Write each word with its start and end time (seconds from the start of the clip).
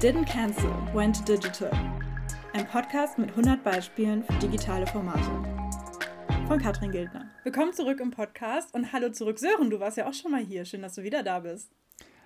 Didn't 0.00 0.26
Cancel, 0.26 0.70
Went 0.92 1.26
Digital. 1.26 1.70
Ein 2.52 2.66
Podcast 2.66 3.16
mit 3.16 3.30
100 3.30 3.64
Beispielen 3.64 4.22
für 4.24 4.34
digitale 4.34 4.86
Formate. 4.86 5.22
Von 6.46 6.58
Katrin 6.58 6.92
Gildner. 6.92 7.30
Willkommen 7.44 7.72
zurück 7.72 7.98
im 8.00 8.10
Podcast 8.10 8.74
und 8.74 8.92
hallo 8.92 9.08
zurück 9.08 9.38
Sören, 9.38 9.70
du 9.70 9.80
warst 9.80 9.96
ja 9.96 10.06
auch 10.06 10.12
schon 10.12 10.32
mal 10.32 10.44
hier. 10.44 10.66
Schön, 10.66 10.82
dass 10.82 10.96
du 10.96 11.02
wieder 11.02 11.22
da 11.22 11.40
bist. 11.40 11.72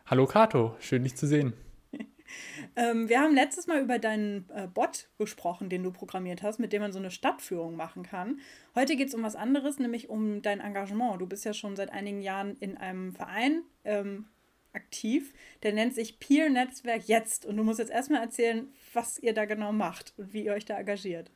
Hallo 0.05 0.27
Kato, 0.27 0.75
schön 0.81 1.05
dich 1.05 1.15
zu 1.15 1.29
sehen. 1.29 1.53
ähm, 2.77 3.09
wir 3.09 3.21
haben 3.21 3.37
letztes 3.37 3.69
Mal 3.69 3.81
über 3.81 4.01
deinen 4.01 4.51
äh, 4.51 4.67
Bot 4.67 5.09
gesprochen, 5.17 5.71
den 5.71 5.85
du 5.85 5.93
programmiert 5.93 6.43
hast, 6.43 6.59
mit 6.59 6.73
dem 6.73 6.83
man 6.83 6.93
so 6.93 6.99
eine 6.99 7.13
Stadtführung 7.13 7.77
machen 7.77 8.03
kann. 8.03 8.41
Heute 8.75 8.97
geht 8.97 9.09
es 9.09 9.15
um 9.15 9.23
was 9.23 9.37
anderes, 9.37 9.79
nämlich 9.79 10.09
um 10.09 10.43
dein 10.43 10.59
Engagement. 10.59 11.21
Du 11.21 11.27
bist 11.29 11.45
ja 11.45 11.55
schon 11.55 11.77
seit 11.77 11.93
einigen 11.93 12.21
Jahren 12.21 12.57
in 12.57 12.77
einem 12.77 13.13
Verein 13.13 13.63
ähm, 13.85 14.25
aktiv, 14.73 15.33
der 15.63 15.73
nennt 15.73 15.95
sich 15.95 16.19
Peer 16.19 16.51
Netzwerk 16.51 17.07
Jetzt. 17.07 17.47
Und 17.47 17.57
du 17.57 17.65
musst 17.65 17.79
jetzt 17.79 17.91
erstmal 17.91 18.23
erzählen, 18.23 18.69
was 18.93 19.19
ihr 19.19 19.35
da 19.35 19.45
genau 19.45 19.73
macht 19.73 20.13
und 20.17 20.33
wie 20.33 20.45
ihr 20.45 20.53
euch 20.53 20.65
da 20.65 20.79
engagiert. 20.79 21.31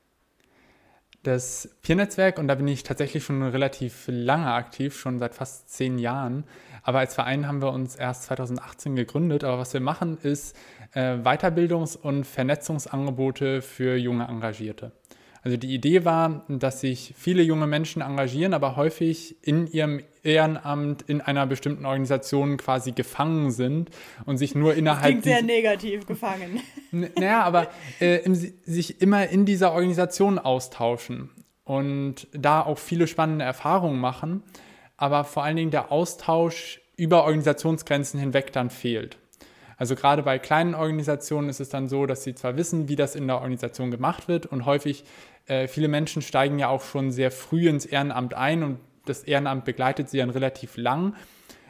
Das 1.24 1.70
Peer-Netzwerk, 1.80 2.38
und 2.38 2.48
da 2.48 2.55
bin 2.55 2.69
ich 2.69 2.83
tatsächlich 2.83 3.24
schon 3.24 3.43
relativ 3.43 4.05
lange 4.09 4.52
aktiv, 4.52 4.95
schon 4.95 5.19
seit 5.19 5.34
fast 5.34 5.70
zehn 5.70 5.98
Jahren. 5.98 6.45
Aber 6.83 6.98
als 6.98 7.15
Verein 7.15 7.48
haben 7.48 7.62
wir 7.62 7.73
uns 7.73 7.97
erst 7.97 8.24
2018 8.24 8.95
gegründet. 8.95 9.43
Aber 9.43 9.59
was 9.59 9.73
wir 9.73 9.80
machen, 9.80 10.19
ist 10.23 10.55
äh, 10.93 11.15
Weiterbildungs- 11.15 11.96
und 11.96 12.27
Vernetzungsangebote 12.27 13.62
für 13.62 13.96
junge 13.96 14.29
Engagierte. 14.29 14.93
Also 15.45 15.59
die 15.59 15.75
Idee 15.75 16.07
war, 16.07 16.47
dass 16.48 16.80
sich 16.80 17.12
viele 17.19 17.43
junge 17.43 17.66
Menschen 17.66 18.01
engagieren, 18.01 18.55
aber 18.55 18.77
häufig 18.77 19.37
in 19.43 19.66
ihrem 19.66 20.02
Ehrenamt 20.23 21.02
in 21.02 21.21
einer 21.21 21.47
bestimmten 21.47 21.85
Organisation 21.85 22.57
quasi 22.57 22.93
gefangen 22.93 23.51
sind 23.51 23.91
und 24.25 24.38
sich 24.38 24.55
nur 24.55 24.75
innerhalb. 24.75 25.02
Das 25.02 25.23
klingt 25.23 25.25
sehr 25.25 25.43
negativ 25.43 26.07
gefangen. 26.07 26.61
Naja, 26.91 27.43
aber 27.43 27.69
äh, 28.01 28.23
im, 28.25 28.35
sich 28.35 29.02
immer 29.02 29.29
in 29.29 29.45
dieser 29.45 29.73
Organisation 29.73 30.38
austauschen 30.38 31.29
und 31.65 32.27
da 32.33 32.63
auch 32.63 32.79
viele 32.79 33.07
spannende 33.07 33.45
Erfahrungen 33.45 34.01
machen, 34.01 34.43
aber 34.96 35.24
vor 35.24 35.45
allen 35.45 35.57
Dingen 35.57 35.71
der 35.71 35.93
Austausch 35.93 36.80
über 36.96 37.24
Organisationsgrenzen 37.24 38.18
hinweg 38.18 38.51
dann 38.52 38.71
fehlt. 38.71 39.18
Also 39.77 39.96
gerade 39.96 40.23
bei 40.23 40.38
kleinen 40.38 40.74
Organisationen 40.74 41.49
ist 41.49 41.61
es 41.61 41.68
dann 41.68 41.88
so, 41.88 42.07
dass 42.07 42.23
sie 42.23 42.35
zwar 42.35 42.57
wissen, 42.57 42.88
wie 42.88 42.96
das 42.96 43.16
in 43.16 43.27
der 43.27 43.37
Organisation 43.37 43.90
gemacht 43.90 44.29
wird 44.29 44.46
und 44.46 44.66
häufig 44.66 45.05
äh, 45.46 45.68
viele 45.68 45.88
Menschen 45.88 46.23
steigen 46.23 46.59
ja 46.59 46.68
auch 46.68 46.82
schon 46.82 47.10
sehr 47.10 47.30
früh 47.30 47.68
ins 47.68 47.87
Ehrenamt 47.87 48.34
ein 48.34 48.62
und 48.62 48.78
das 49.04 49.24
Ehrenamt 49.24 49.64
begleitet 49.64 50.09
sie 50.09 50.18
dann 50.18 50.30
relativ 50.30 50.76
lang. 50.76 51.14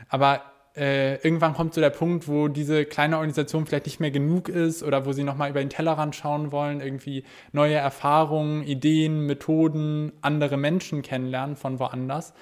Aber 0.09 0.43
äh, 0.77 1.17
irgendwann 1.23 1.55
kommt 1.55 1.75
so 1.75 1.81
der 1.81 1.91
Punkt, 1.91 2.27
wo 2.27 2.49
diese 2.49 2.85
kleine 2.85 3.17
Organisation 3.17 3.67
vielleicht 3.67 3.87
nicht 3.87 4.01
mehr 4.01 4.11
genug 4.11 4.49
ist 4.49 4.83
oder 4.83 5.07
wo 5.07 5.13
sie 5.13 5.23
nochmal 5.23 5.51
über 5.51 5.61
den 5.61 5.71
Tellerrand 5.71 6.17
schauen 6.17 6.51
wollen, 6.51 6.81
irgendwie 6.81 7.25
neue 7.53 7.75
Erfahrungen, 7.75 8.65
Ideen, 8.65 9.27
Methoden, 9.27 10.13
andere 10.21 10.57
Menschen 10.57 11.03
kennenlernen 11.03 11.57
von 11.57 11.79
woanders. 11.79 12.35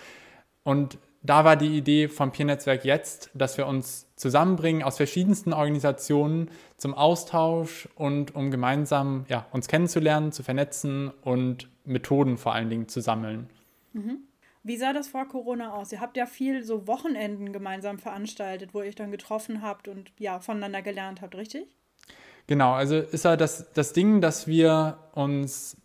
Und 0.62 0.98
da 1.22 1.44
war 1.44 1.56
die 1.56 1.76
Idee 1.76 2.08
vom 2.08 2.32
Peer-Netzwerk 2.32 2.84
jetzt, 2.84 3.30
dass 3.34 3.56
wir 3.56 3.66
uns 3.66 4.08
zusammenbringen 4.16 4.82
aus 4.82 4.96
verschiedensten 4.96 5.52
Organisationen 5.52 6.50
zum 6.76 6.94
Austausch 6.94 7.88
und 7.94 8.34
um 8.34 8.50
gemeinsam 8.50 9.24
ja, 9.28 9.46
uns 9.52 9.68
kennenzulernen, 9.68 10.32
zu 10.32 10.42
vernetzen 10.42 11.12
und 11.22 11.68
Methoden 11.84 12.38
vor 12.38 12.54
allen 12.54 12.70
Dingen 12.70 12.88
zu 12.88 13.00
sammeln. 13.00 13.48
Mhm. 13.92 14.18
Wie 14.64 14.76
sah 14.76 14.92
das 14.92 15.08
vor 15.08 15.26
Corona 15.26 15.72
aus? 15.74 15.92
Ihr 15.92 16.00
habt 16.00 16.16
ja 16.16 16.26
viel 16.26 16.62
so 16.62 16.86
Wochenenden 16.86 17.52
gemeinsam 17.52 17.98
veranstaltet, 17.98 18.74
wo 18.74 18.80
ihr 18.80 18.88
euch 18.88 18.94
dann 18.94 19.10
getroffen 19.10 19.62
habt 19.62 19.88
und 19.88 20.12
ja, 20.18 20.40
voneinander 20.40 20.82
gelernt 20.82 21.20
habt, 21.20 21.34
richtig? 21.34 21.66
Genau, 22.46 22.72
also 22.72 22.96
ist 22.96 23.24
ja 23.24 23.36
das, 23.36 23.72
das 23.72 23.92
Ding, 23.92 24.20
dass 24.20 24.46
wir 24.46 24.98
uns 25.12 25.76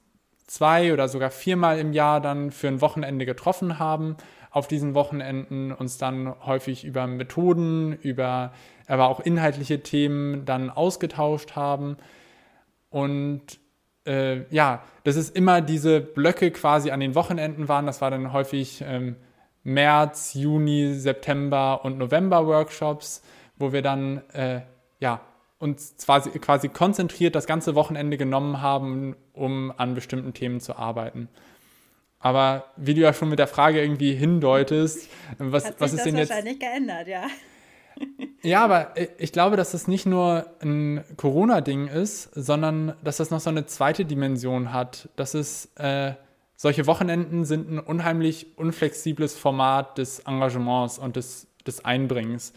zwei 0.47 0.93
oder 0.93 1.07
sogar 1.07 1.29
viermal 1.29 1.79
im 1.79 1.93
Jahr 1.93 2.21
dann 2.21 2.51
für 2.51 2.67
ein 2.67 2.81
Wochenende 2.81 3.25
getroffen 3.25 3.79
haben 3.79 4.15
auf 4.57 4.67
diesen 4.67 4.95
Wochenenden 4.95 5.71
uns 5.71 5.99
dann 5.99 6.33
häufig 6.43 6.83
über 6.83 7.05
Methoden, 7.05 7.93
über 7.93 8.53
aber 8.87 9.07
auch 9.07 9.19
inhaltliche 9.19 9.83
Themen 9.83 10.45
dann 10.45 10.71
ausgetauscht 10.71 11.55
haben. 11.55 11.97
Und 12.89 13.59
äh, 14.07 14.51
ja, 14.51 14.81
dass 15.03 15.15
es 15.15 15.29
immer 15.29 15.61
diese 15.61 16.01
Blöcke 16.01 16.49
quasi 16.49 16.89
an 16.89 16.99
den 16.99 17.13
Wochenenden 17.13 17.67
waren. 17.67 17.85
Das 17.85 18.01
war 18.01 18.09
dann 18.09 18.33
häufig 18.33 18.83
ähm, 18.83 19.15
März, 19.63 20.33
Juni, 20.33 20.95
September 20.95 21.85
und 21.85 21.99
November 21.99 22.47
Workshops, 22.47 23.21
wo 23.57 23.71
wir 23.73 23.83
dann 23.83 24.23
äh, 24.33 24.61
ja, 24.99 25.21
uns 25.59 25.97
quasi, 26.03 26.31
quasi 26.39 26.69
konzentriert 26.69 27.35
das 27.35 27.45
ganze 27.45 27.75
Wochenende 27.75 28.17
genommen 28.17 28.59
haben, 28.59 29.15
um 29.33 29.71
an 29.77 29.93
bestimmten 29.93 30.33
Themen 30.33 30.61
zu 30.61 30.77
arbeiten. 30.77 31.29
Aber 32.19 32.65
wie 32.77 32.93
du 32.93 33.01
ja 33.01 33.13
schon 33.13 33.29
mit 33.29 33.39
der 33.39 33.47
Frage 33.47 33.81
irgendwie 33.81 34.13
hindeutest, 34.13 35.09
was, 35.37 35.65
Hat 35.65 35.73
sich 35.73 35.81
was 35.81 35.91
ist 35.91 35.97
das 35.97 36.03
denn 36.05 36.17
jetzt. 36.17 36.29
wahrscheinlich 36.29 36.59
geändert, 36.59 37.07
ja. 37.07 37.27
Ja, 38.43 38.63
aber 38.63 38.93
ich 39.17 39.31
glaube, 39.31 39.57
dass 39.57 39.71
das 39.71 39.87
nicht 39.87 40.05
nur 40.05 40.45
ein 40.61 41.03
Corona-Ding 41.17 41.87
ist, 41.87 42.29
sondern 42.33 42.95
dass 43.03 43.17
das 43.17 43.31
noch 43.31 43.39
so 43.39 43.49
eine 43.49 43.65
zweite 43.65 44.05
Dimension 44.05 44.71
hat. 44.71 45.09
Dass 45.15 45.33
es 45.33 45.71
äh, 45.75 46.13
solche 46.55 46.85
Wochenenden 46.87 47.43
sind 47.45 47.69
ein 47.69 47.79
unheimlich 47.79 48.57
unflexibles 48.57 49.35
Format 49.35 49.97
des 49.97 50.19
Engagements 50.19 50.99
und 50.99 51.15
des, 51.15 51.47
des 51.65 51.83
Einbringens. 51.83 52.53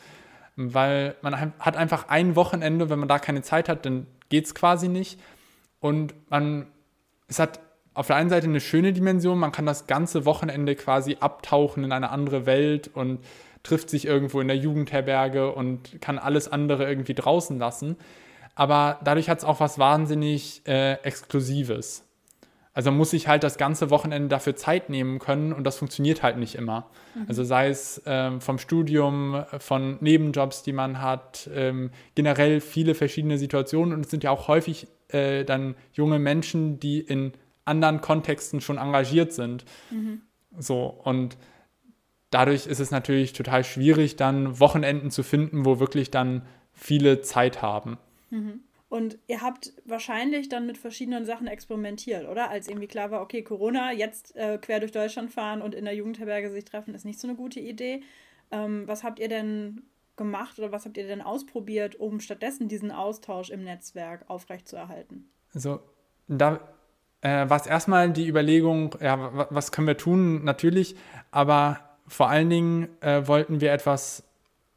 Weil 0.56 1.16
man 1.22 1.54
hat 1.58 1.76
einfach 1.76 2.08
ein 2.08 2.36
Wochenende, 2.36 2.90
wenn 2.90 2.98
man 2.98 3.08
da 3.08 3.18
keine 3.18 3.42
Zeit 3.42 3.68
hat, 3.68 3.86
dann 3.86 4.06
geht 4.28 4.44
es 4.44 4.54
quasi 4.54 4.88
nicht. 4.88 5.18
Und 5.80 6.14
man, 6.30 6.66
es 7.26 7.38
hat 7.38 7.60
auf 7.94 8.06
der 8.06 8.16
einen 8.16 8.30
Seite 8.30 8.46
eine 8.46 8.60
schöne 8.60 8.92
Dimension, 8.92 9.38
man 9.38 9.52
kann 9.52 9.66
das 9.66 9.86
ganze 9.86 10.24
Wochenende 10.24 10.76
quasi 10.76 11.16
abtauchen 11.20 11.84
in 11.84 11.92
eine 11.92 12.10
andere 12.10 12.46
Welt 12.46 12.90
und 12.94 13.20
trifft 13.62 13.90
sich 13.90 14.06
irgendwo 14.06 14.40
in 14.40 14.48
der 14.48 14.56
Jugendherberge 14.56 15.52
und 15.52 16.00
kann 16.00 16.18
alles 16.18 16.50
andere 16.50 16.88
irgendwie 16.88 17.14
draußen 17.14 17.58
lassen. 17.58 17.96
Aber 18.54 19.00
dadurch 19.04 19.28
hat 19.28 19.38
es 19.38 19.44
auch 19.44 19.60
was 19.60 19.78
wahnsinnig 19.78 20.62
äh, 20.66 20.94
Exklusives. 21.02 22.06
Also 22.72 22.92
muss 22.92 23.12
ich 23.12 23.26
halt 23.26 23.42
das 23.42 23.58
ganze 23.58 23.90
Wochenende 23.90 24.28
dafür 24.28 24.54
Zeit 24.54 24.90
nehmen 24.90 25.18
können 25.18 25.52
und 25.52 25.64
das 25.64 25.76
funktioniert 25.76 26.22
halt 26.22 26.36
nicht 26.36 26.54
immer. 26.54 26.88
Mhm. 27.14 27.24
Also 27.28 27.42
sei 27.42 27.68
es 27.68 28.00
ähm, 28.06 28.40
vom 28.40 28.58
Studium, 28.58 29.44
von 29.58 29.98
Nebenjobs, 30.00 30.62
die 30.62 30.72
man 30.72 31.02
hat, 31.02 31.50
ähm, 31.52 31.90
generell 32.14 32.60
viele 32.60 32.94
verschiedene 32.94 33.38
Situationen 33.38 33.92
und 33.92 34.04
es 34.04 34.10
sind 34.10 34.22
ja 34.22 34.30
auch 34.30 34.46
häufig 34.46 34.86
äh, 35.08 35.44
dann 35.44 35.74
junge 35.92 36.20
Menschen, 36.20 36.78
die 36.78 37.00
in 37.00 37.32
anderen 37.70 38.00
Kontexten 38.00 38.60
schon 38.60 38.78
engagiert 38.78 39.32
sind. 39.32 39.64
Mhm. 39.90 40.22
So, 40.58 40.86
und 40.86 41.36
dadurch 42.30 42.66
ist 42.66 42.80
es 42.80 42.90
natürlich 42.90 43.32
total 43.32 43.64
schwierig, 43.64 44.16
dann 44.16 44.58
Wochenenden 44.60 45.10
zu 45.10 45.22
finden, 45.22 45.64
wo 45.64 45.80
wirklich 45.80 46.10
dann 46.10 46.42
viele 46.72 47.22
Zeit 47.22 47.62
haben. 47.62 47.98
Mhm. 48.30 48.60
Und 48.88 49.18
ihr 49.28 49.40
habt 49.40 49.72
wahrscheinlich 49.84 50.48
dann 50.48 50.66
mit 50.66 50.76
verschiedenen 50.76 51.24
Sachen 51.24 51.46
experimentiert, 51.46 52.28
oder? 52.28 52.50
Als 52.50 52.66
irgendwie 52.66 52.88
klar 52.88 53.12
war, 53.12 53.22
okay, 53.22 53.42
Corona, 53.42 53.92
jetzt 53.92 54.34
äh, 54.34 54.58
quer 54.58 54.80
durch 54.80 54.90
Deutschland 54.90 55.30
fahren 55.30 55.62
und 55.62 55.76
in 55.76 55.84
der 55.84 55.94
Jugendherberge 55.94 56.50
sich 56.50 56.64
treffen, 56.64 56.94
ist 56.94 57.04
nicht 57.04 57.20
so 57.20 57.28
eine 57.28 57.36
gute 57.36 57.60
Idee. 57.60 58.02
Ähm, 58.50 58.88
was 58.88 59.04
habt 59.04 59.20
ihr 59.20 59.28
denn 59.28 59.82
gemacht 60.16 60.58
oder 60.58 60.72
was 60.72 60.86
habt 60.86 60.96
ihr 60.96 61.06
denn 61.06 61.22
ausprobiert, 61.22 61.96
um 61.96 62.18
stattdessen 62.18 62.66
diesen 62.66 62.90
Austausch 62.90 63.50
im 63.50 63.62
Netzwerk 63.62 64.28
aufrechtzuerhalten? 64.28 65.30
Also 65.54 65.80
da 66.26 66.60
äh, 67.22 67.48
war 67.48 67.66
erstmal 67.66 68.10
die 68.10 68.28
Überlegung, 68.28 68.96
ja, 69.00 69.48
was 69.50 69.72
können 69.72 69.86
wir 69.86 69.96
tun? 69.96 70.44
Natürlich, 70.44 70.96
aber 71.30 71.80
vor 72.06 72.28
allen 72.28 72.50
Dingen 72.50 72.88
äh, 73.00 73.26
wollten 73.26 73.60
wir 73.60 73.72
etwas 73.72 74.24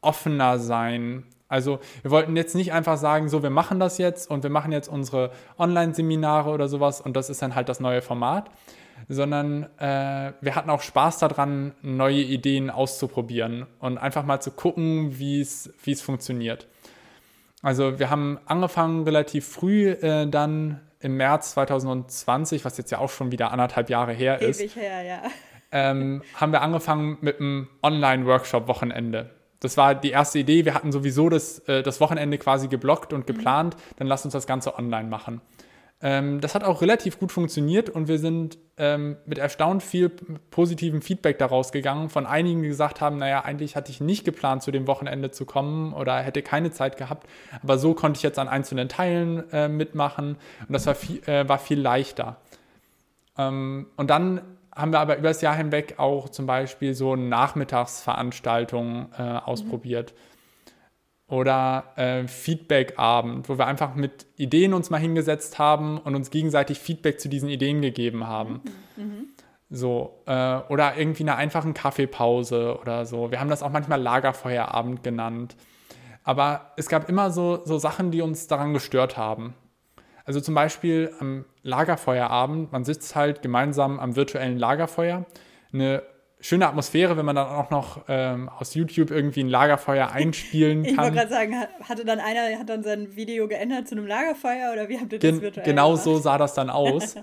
offener 0.00 0.58
sein. 0.58 1.24
Also 1.48 1.78
wir 2.02 2.10
wollten 2.10 2.36
jetzt 2.36 2.54
nicht 2.54 2.72
einfach 2.72 2.96
sagen, 2.96 3.28
so, 3.28 3.42
wir 3.42 3.50
machen 3.50 3.80
das 3.80 3.98
jetzt 3.98 4.30
und 4.30 4.42
wir 4.42 4.50
machen 4.50 4.72
jetzt 4.72 4.88
unsere 4.88 5.30
Online-Seminare 5.58 6.50
oder 6.50 6.68
sowas 6.68 7.00
und 7.00 7.16
das 7.16 7.30
ist 7.30 7.42
dann 7.42 7.54
halt 7.54 7.68
das 7.68 7.80
neue 7.80 8.02
Format, 8.02 8.50
sondern 9.08 9.64
äh, 9.78 10.32
wir 10.40 10.54
hatten 10.54 10.70
auch 10.70 10.82
Spaß 10.82 11.18
daran, 11.18 11.72
neue 11.82 12.20
Ideen 12.20 12.70
auszuprobieren 12.70 13.66
und 13.78 13.98
einfach 13.98 14.24
mal 14.24 14.40
zu 14.40 14.50
gucken, 14.50 15.18
wie 15.18 15.40
es 15.40 16.02
funktioniert. 16.02 16.66
Also 17.62 17.98
wir 17.98 18.10
haben 18.10 18.38
angefangen 18.46 19.04
relativ 19.04 19.46
früh 19.46 19.90
äh, 19.90 20.26
dann 20.26 20.80
im 21.04 21.16
März 21.16 21.52
2020, 21.52 22.64
was 22.64 22.78
jetzt 22.78 22.90
ja 22.90 22.98
auch 22.98 23.10
schon 23.10 23.30
wieder 23.30 23.52
anderthalb 23.52 23.90
Jahre 23.90 24.12
her 24.12 24.40
ist, 24.40 24.60
Ewig 24.60 24.76
her, 24.76 25.02
ja. 25.02 25.22
ähm, 25.70 26.22
haben 26.34 26.50
wir 26.50 26.62
angefangen 26.62 27.18
mit 27.20 27.40
einem 27.40 27.68
Online-Workshop-Wochenende. 27.82 29.30
Das 29.60 29.76
war 29.76 29.94
die 29.94 30.10
erste 30.10 30.38
Idee. 30.38 30.64
Wir 30.64 30.74
hatten 30.74 30.92
sowieso 30.92 31.28
das, 31.28 31.58
äh, 31.60 31.82
das 31.82 32.00
Wochenende 32.00 32.38
quasi 32.38 32.68
geblockt 32.68 33.12
und 33.12 33.26
geplant. 33.26 33.76
Mhm. 33.76 33.94
Dann 33.96 34.06
lass 34.06 34.24
uns 34.24 34.32
das 34.32 34.46
Ganze 34.46 34.78
online 34.78 35.08
machen. 35.08 35.40
Ähm, 36.00 36.40
das 36.40 36.54
hat 36.54 36.64
auch 36.64 36.82
relativ 36.82 37.18
gut 37.18 37.32
funktioniert 37.32 37.88
und 37.88 38.08
wir 38.08 38.18
sind 38.18 38.58
ähm, 38.76 39.16
mit 39.26 39.38
erstaunt 39.38 39.82
viel 39.82 40.10
positivem 40.50 41.00
Feedback 41.00 41.38
daraus 41.38 41.72
gegangen. 41.72 42.10
Von 42.10 42.26
einigen, 42.26 42.62
die 42.62 42.68
gesagt 42.68 43.00
haben, 43.00 43.18
naja, 43.18 43.44
eigentlich 43.44 43.76
hatte 43.76 43.90
ich 43.90 44.00
nicht 44.00 44.24
geplant, 44.24 44.62
zu 44.62 44.70
dem 44.70 44.86
Wochenende 44.86 45.30
zu 45.30 45.46
kommen 45.46 45.92
oder 45.92 46.18
hätte 46.18 46.42
keine 46.42 46.72
Zeit 46.72 46.96
gehabt, 46.96 47.28
aber 47.62 47.78
so 47.78 47.94
konnte 47.94 48.18
ich 48.18 48.22
jetzt 48.22 48.38
an 48.38 48.48
einzelnen 48.48 48.88
Teilen 48.88 49.50
äh, 49.52 49.68
mitmachen 49.68 50.36
und 50.68 50.72
das 50.72 50.86
war 50.86 50.94
viel, 50.94 51.22
äh, 51.28 51.48
war 51.48 51.58
viel 51.58 51.80
leichter. 51.80 52.36
Ähm, 53.38 53.86
und 53.96 54.10
dann 54.10 54.42
haben 54.74 54.92
wir 54.92 54.98
aber 54.98 55.16
über 55.16 55.28
das 55.28 55.40
Jahr 55.40 55.54
hinweg 55.54 55.94
auch 55.98 56.28
zum 56.28 56.46
Beispiel 56.46 56.94
so 56.94 57.14
Nachmittagsveranstaltungen 57.14 59.06
äh, 59.16 59.22
ausprobiert. 59.22 60.12
Mhm 60.12 60.33
oder 61.34 61.92
äh, 61.96 62.28
Feedback-Abend, 62.28 63.48
wo 63.48 63.58
wir 63.58 63.66
einfach 63.66 63.96
mit 63.96 64.26
Ideen 64.36 64.72
uns 64.72 64.88
mal 64.90 65.00
hingesetzt 65.00 65.58
haben 65.58 65.98
und 65.98 66.14
uns 66.14 66.30
gegenseitig 66.30 66.78
Feedback 66.78 67.18
zu 67.18 67.28
diesen 67.28 67.48
Ideen 67.48 67.82
gegeben 67.82 68.28
haben. 68.28 68.60
Mhm. 68.96 69.26
So, 69.68 70.22
äh, 70.26 70.58
oder 70.68 70.96
irgendwie 70.96 71.24
eine 71.24 71.34
einfachen 71.34 71.74
Kaffeepause 71.74 72.78
oder 72.80 73.04
so. 73.04 73.32
Wir 73.32 73.40
haben 73.40 73.50
das 73.50 73.64
auch 73.64 73.72
manchmal 73.72 74.00
Lagerfeuerabend 74.00 75.02
genannt. 75.02 75.56
Aber 76.22 76.72
es 76.76 76.88
gab 76.88 77.08
immer 77.08 77.32
so, 77.32 77.60
so 77.64 77.78
Sachen, 77.78 78.12
die 78.12 78.22
uns 78.22 78.46
daran 78.46 78.72
gestört 78.72 79.16
haben. 79.16 79.54
Also 80.24 80.40
zum 80.40 80.54
Beispiel 80.54 81.12
am 81.18 81.46
Lagerfeuerabend, 81.64 82.70
man 82.70 82.84
sitzt 82.84 83.16
halt 83.16 83.42
gemeinsam 83.42 83.98
am 83.98 84.14
virtuellen 84.14 84.56
Lagerfeuer. 84.56 85.26
Eine 85.72 86.04
schöne 86.44 86.68
Atmosphäre, 86.68 87.16
wenn 87.16 87.24
man 87.24 87.36
dann 87.36 87.48
auch 87.48 87.70
noch 87.70 88.02
ähm, 88.06 88.50
aus 88.50 88.74
YouTube 88.74 89.10
irgendwie 89.10 89.40
ein 89.40 89.48
Lagerfeuer 89.48 90.10
einspielen 90.12 90.82
kann. 90.82 90.92
Ich 90.92 90.98
wollte 90.98 91.12
gerade 91.12 91.30
sagen, 91.30 91.54
hatte 91.88 92.04
dann 92.04 92.20
einer, 92.20 92.58
hat 92.58 92.68
dann 92.68 92.82
sein 92.82 93.16
Video 93.16 93.48
geändert 93.48 93.88
zu 93.88 93.96
einem 93.96 94.06
Lagerfeuer 94.06 94.72
oder 94.72 94.90
wie 94.90 95.00
habt 95.00 95.12
ihr 95.14 95.18
das 95.18 95.30
Gen 95.30 95.40
virtuell 95.40 95.64
Genau 95.64 95.90
gemacht? 95.92 96.04
so 96.04 96.18
sah 96.18 96.36
das 96.36 96.52
dann 96.52 96.68
aus. 96.68 97.16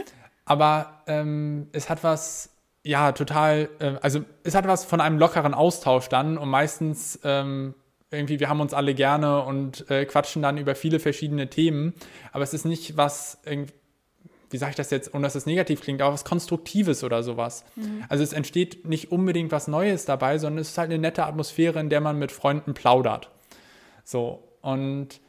Aber 0.44 1.02
ähm, 1.06 1.68
es 1.72 1.88
hat 1.88 2.04
was, 2.04 2.50
ja, 2.84 3.12
total, 3.12 3.70
äh, 3.78 3.94
also 4.02 4.20
es 4.44 4.54
hat 4.54 4.68
was 4.68 4.84
von 4.84 5.00
einem 5.00 5.18
lockeren 5.18 5.54
Austausch 5.54 6.10
dann 6.10 6.36
und 6.36 6.50
meistens 6.50 7.18
ähm, 7.24 7.74
irgendwie, 8.10 8.40
wir 8.40 8.50
haben 8.50 8.60
uns 8.60 8.74
alle 8.74 8.94
gerne 8.94 9.42
und 9.42 9.90
äh, 9.90 10.04
quatschen 10.04 10.42
dann 10.42 10.58
über 10.58 10.74
viele 10.74 11.00
verschiedene 11.00 11.48
Themen, 11.48 11.94
aber 12.30 12.44
es 12.44 12.52
ist 12.52 12.66
nicht 12.66 12.96
was 12.98 13.40
irgendwie 13.46 13.72
wie 14.50 14.58
sage 14.58 14.70
ich 14.70 14.76
das 14.76 14.90
jetzt, 14.90 15.14
ohne 15.14 15.24
dass 15.24 15.34
es 15.34 15.46
negativ 15.46 15.80
klingt, 15.80 16.00
aber 16.02 16.12
was 16.12 16.24
Konstruktives 16.24 17.04
oder 17.04 17.22
sowas. 17.22 17.64
Mhm. 17.74 18.04
Also 18.08 18.22
es 18.22 18.32
entsteht 18.32 18.86
nicht 18.86 19.12
unbedingt 19.12 19.52
was 19.52 19.68
Neues 19.68 20.04
dabei, 20.04 20.38
sondern 20.38 20.60
es 20.60 20.70
ist 20.70 20.78
halt 20.78 20.90
eine 20.90 20.98
nette 20.98 21.24
Atmosphäre, 21.24 21.80
in 21.80 21.90
der 21.90 22.00
man 22.00 22.18
mit 22.18 22.32
Freunden 22.32 22.74
plaudert. 22.74 23.30
So, 24.04 24.42
und 24.60 25.20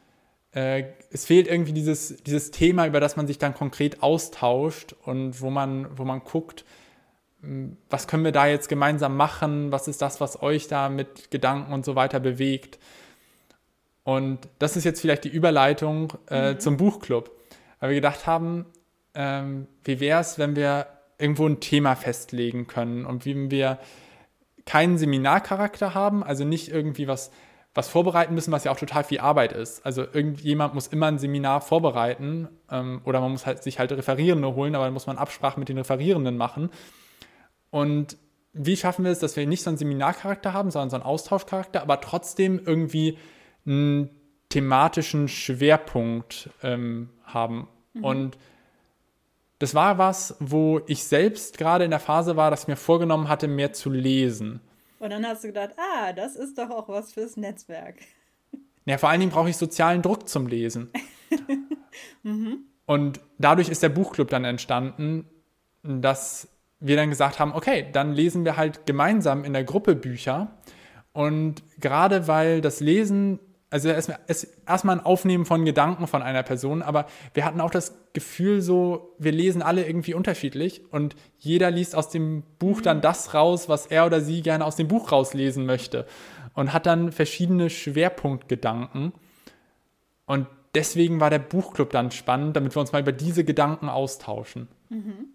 äh, 0.52 0.84
es 1.10 1.26
fehlt 1.26 1.46
irgendwie 1.46 1.72
dieses, 1.72 2.16
dieses 2.22 2.50
Thema, 2.50 2.86
über 2.86 3.00
das 3.00 3.16
man 3.16 3.26
sich 3.26 3.38
dann 3.38 3.54
konkret 3.54 4.02
austauscht 4.02 4.94
und 5.04 5.40
wo 5.40 5.50
man, 5.50 5.86
wo 5.98 6.04
man 6.04 6.20
guckt, 6.20 6.64
hm, 7.42 7.76
was 7.90 8.06
können 8.08 8.24
wir 8.24 8.32
da 8.32 8.46
jetzt 8.46 8.68
gemeinsam 8.68 9.16
machen, 9.16 9.72
was 9.72 9.88
ist 9.88 10.02
das, 10.02 10.20
was 10.20 10.42
euch 10.42 10.68
da 10.68 10.88
mit 10.88 11.30
Gedanken 11.30 11.72
und 11.72 11.84
so 11.84 11.94
weiter 11.94 12.20
bewegt. 12.20 12.78
Und 14.04 14.48
das 14.58 14.76
ist 14.76 14.84
jetzt 14.84 15.00
vielleicht 15.00 15.24
die 15.24 15.28
Überleitung 15.28 16.14
äh, 16.30 16.54
mhm. 16.54 16.60
zum 16.60 16.76
Buchclub, 16.78 17.30
weil 17.78 17.90
wir 17.90 17.96
gedacht 17.96 18.26
haben, 18.26 18.64
ähm, 19.18 19.66
wie 19.82 19.98
wäre 19.98 20.20
es, 20.20 20.38
wenn 20.38 20.54
wir 20.54 20.86
irgendwo 21.18 21.44
ein 21.46 21.58
Thema 21.58 21.96
festlegen 21.96 22.68
können 22.68 23.04
und 23.04 23.26
wie 23.26 23.50
wir 23.50 23.80
keinen 24.64 24.96
Seminarcharakter 24.96 25.92
haben, 25.92 26.22
also 26.22 26.44
nicht 26.44 26.68
irgendwie 26.68 27.08
was, 27.08 27.32
was 27.74 27.88
vorbereiten 27.88 28.34
müssen, 28.34 28.52
was 28.52 28.62
ja 28.62 28.70
auch 28.70 28.78
total 28.78 29.02
viel 29.02 29.18
Arbeit 29.18 29.52
ist. 29.52 29.84
Also 29.84 30.02
irgendjemand 30.02 30.74
muss 30.74 30.86
immer 30.86 31.06
ein 31.06 31.18
Seminar 31.18 31.60
vorbereiten 31.62 32.48
ähm, 32.70 33.02
oder 33.04 33.20
man 33.20 33.32
muss 33.32 33.44
halt 33.44 33.64
sich 33.64 33.80
halt 33.80 33.90
Referierende 33.90 34.54
holen, 34.54 34.76
aber 34.76 34.84
dann 34.84 34.94
muss 34.94 35.08
man 35.08 35.18
Absprachen 35.18 35.58
mit 35.58 35.68
den 35.68 35.78
Referierenden 35.78 36.36
machen. 36.36 36.70
Und 37.70 38.16
wie 38.52 38.76
schaffen 38.76 39.04
wir 39.04 39.10
es, 39.10 39.18
dass 39.18 39.36
wir 39.36 39.48
nicht 39.48 39.64
so 39.64 39.70
einen 39.70 39.78
Seminarcharakter 39.78 40.52
haben, 40.52 40.70
sondern 40.70 40.90
so 40.90 40.96
einen 40.96 41.04
Austauschcharakter, 41.04 41.82
aber 41.82 42.00
trotzdem 42.00 42.60
irgendwie 42.64 43.18
einen 43.66 44.10
thematischen 44.48 45.26
Schwerpunkt 45.26 46.50
ähm, 46.62 47.10
haben. 47.24 47.68
Mhm. 47.94 48.04
Und 48.04 48.38
das 49.58 49.74
war 49.74 49.98
was, 49.98 50.36
wo 50.38 50.80
ich 50.86 51.04
selbst 51.04 51.58
gerade 51.58 51.84
in 51.84 51.90
der 51.90 52.00
Phase 52.00 52.36
war, 52.36 52.50
dass 52.50 52.62
ich 52.62 52.68
mir 52.68 52.76
vorgenommen 52.76 53.28
hatte, 53.28 53.48
mehr 53.48 53.72
zu 53.72 53.90
lesen. 53.90 54.60
Und 55.00 55.10
dann 55.10 55.26
hast 55.26 55.44
du 55.44 55.48
gedacht, 55.48 55.70
ah, 55.76 56.12
das 56.12 56.36
ist 56.36 56.58
doch 56.58 56.70
auch 56.70 56.88
was 56.88 57.12
fürs 57.12 57.36
Netzwerk. 57.36 57.96
Ja, 58.84 58.98
vor 58.98 59.10
allen 59.10 59.20
Dingen 59.20 59.32
brauche 59.32 59.50
ich 59.50 59.56
sozialen 59.56 60.02
Druck 60.02 60.28
zum 60.28 60.46
Lesen. 60.46 60.90
mhm. 62.22 62.64
Und 62.86 63.20
dadurch 63.38 63.68
ist 63.68 63.82
der 63.82 63.90
Buchclub 63.90 64.28
dann 64.28 64.44
entstanden, 64.44 65.26
dass 65.82 66.48
wir 66.80 66.96
dann 66.96 67.10
gesagt 67.10 67.38
haben, 67.38 67.52
okay, 67.52 67.86
dann 67.92 68.12
lesen 68.12 68.44
wir 68.44 68.56
halt 68.56 68.86
gemeinsam 68.86 69.44
in 69.44 69.52
der 69.52 69.64
Gruppe 69.64 69.94
Bücher. 69.94 70.56
Und 71.12 71.62
gerade 71.78 72.28
weil 72.28 72.60
das 72.60 72.80
Lesen 72.80 73.40
also 73.70 73.88
erstmal 73.88 74.18
erst 74.26 74.84
ein 74.84 75.00
Aufnehmen 75.00 75.44
von 75.44 75.64
Gedanken 75.64 76.06
von 76.06 76.22
einer 76.22 76.42
Person, 76.42 76.82
aber 76.82 77.06
wir 77.34 77.44
hatten 77.44 77.60
auch 77.60 77.70
das 77.70 77.94
Gefühl 78.12 78.62
so, 78.62 79.14
wir 79.18 79.32
lesen 79.32 79.62
alle 79.62 79.86
irgendwie 79.86 80.14
unterschiedlich 80.14 80.82
und 80.90 81.16
jeder 81.38 81.70
liest 81.70 81.94
aus 81.94 82.08
dem 82.08 82.42
Buch 82.58 82.80
dann 82.80 83.00
das 83.00 83.34
raus, 83.34 83.68
was 83.68 83.86
er 83.86 84.06
oder 84.06 84.20
sie 84.20 84.42
gerne 84.42 84.64
aus 84.64 84.76
dem 84.76 84.88
Buch 84.88 85.12
rauslesen 85.12 85.66
möchte 85.66 86.06
und 86.54 86.72
hat 86.72 86.86
dann 86.86 87.12
verschiedene 87.12 87.68
Schwerpunktgedanken 87.68 89.12
und 90.26 90.46
deswegen 90.74 91.20
war 91.20 91.30
der 91.30 91.38
Buchclub 91.38 91.90
dann 91.90 92.10
spannend, 92.10 92.56
damit 92.56 92.74
wir 92.74 92.80
uns 92.80 92.92
mal 92.92 93.02
über 93.02 93.12
diese 93.12 93.44
Gedanken 93.44 93.88
austauschen. 93.88 94.68
Mhm. 94.88 95.34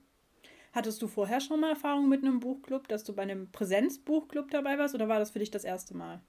Hattest 0.71 1.03
du 1.03 1.07
vorher 1.07 1.39
schon 1.39 1.59
mal 1.59 1.69
Erfahrung 1.69 2.09
mit 2.09 2.23
einem 2.23 2.39
Buchclub, 2.39 2.87
dass 2.87 3.03
du 3.03 3.13
bei 3.13 3.21
einem 3.21 3.51
Präsenzbuchclub 3.51 4.49
dabei 4.49 4.79
warst 4.79 4.95
oder 4.95 5.07
war 5.07 5.19
das 5.19 5.29
für 5.29 5.39
dich 5.39 5.51
das 5.51 5.63
erste 5.63 5.95
Mal? 5.95 6.19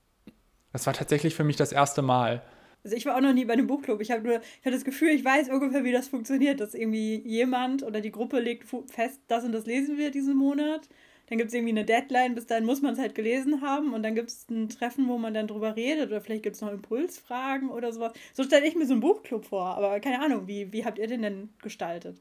Das 0.75 0.87
war 0.87 0.93
tatsächlich 0.93 1.37
für 1.37 1.45
mich 1.45 1.55
das 1.55 1.71
erste 1.71 2.03
Mal. 2.03 2.43
Also 2.83 2.97
ich 2.97 3.07
war 3.07 3.17
auch 3.17 3.21
noch 3.21 3.33
nie 3.33 3.45
bei 3.45 3.53
einem 3.53 3.69
Buchclub. 3.69 4.01
Ich 4.01 4.11
habe 4.11 4.23
nur, 4.23 4.41
ich 4.41 4.67
hatte 4.67 4.75
das 4.75 4.85
Gefühl, 4.85 5.11
ich 5.11 5.25
weiß 5.25 5.49
ungefähr, 5.51 5.85
wie 5.85 5.93
das 5.93 6.09
funktioniert, 6.09 6.59
dass 6.59 6.75
irgendwie 6.75 7.23
jemand 7.25 7.85
oder 7.85 8.01
die 8.01 8.11
Gruppe 8.11 8.41
legt 8.41 8.69
fest, 8.91 9.21
das 9.29 9.45
und 9.45 9.53
das 9.53 9.67
lesen 9.67 9.99
wir 9.99 10.11
diesen 10.11 10.37
Monat. 10.37 10.89
Dann 11.29 11.39
gibt 11.39 11.49
es 11.49 11.55
irgendwie 11.55 11.71
eine 11.71 11.85
Deadline, 11.85 12.35
bis 12.35 12.47
dahin 12.47 12.65
muss 12.65 12.83
man 12.83 12.95
es 12.95 12.99
halt 12.99 13.15
gelesen 13.15 13.61
haben 13.61 13.95
und 13.95 14.03
dann 14.03 14.17
gibt 14.17 14.31
es 14.31 14.51
ein 14.51 14.69
Treffen, 14.69 15.07
wo 15.07 15.17
man 15.17 15.33
dann 15.33 15.47
drüber 15.47 15.77
redet 15.77 16.09
oder 16.09 16.21
vielleicht 16.21 16.43
gibt 16.43 16.57
es 16.57 16.63
noch 16.63 16.73
Impulsfragen 16.73 17.71
oder 17.71 17.93
sowas. 17.93 18.13
So 18.33 18.43
stelle 18.43 18.67
ich 18.67 18.75
mir 18.75 18.87
so 18.87 18.95
einen 18.95 19.01
Buchclub 19.01 19.45
vor, 19.45 19.77
aber 19.77 20.01
keine 20.01 20.21
Ahnung, 20.21 20.49
wie, 20.49 20.73
wie 20.73 20.85
habt 20.85 20.99
ihr 20.99 21.07
den 21.07 21.23
denn 21.23 21.51
gestaltet? 21.63 22.21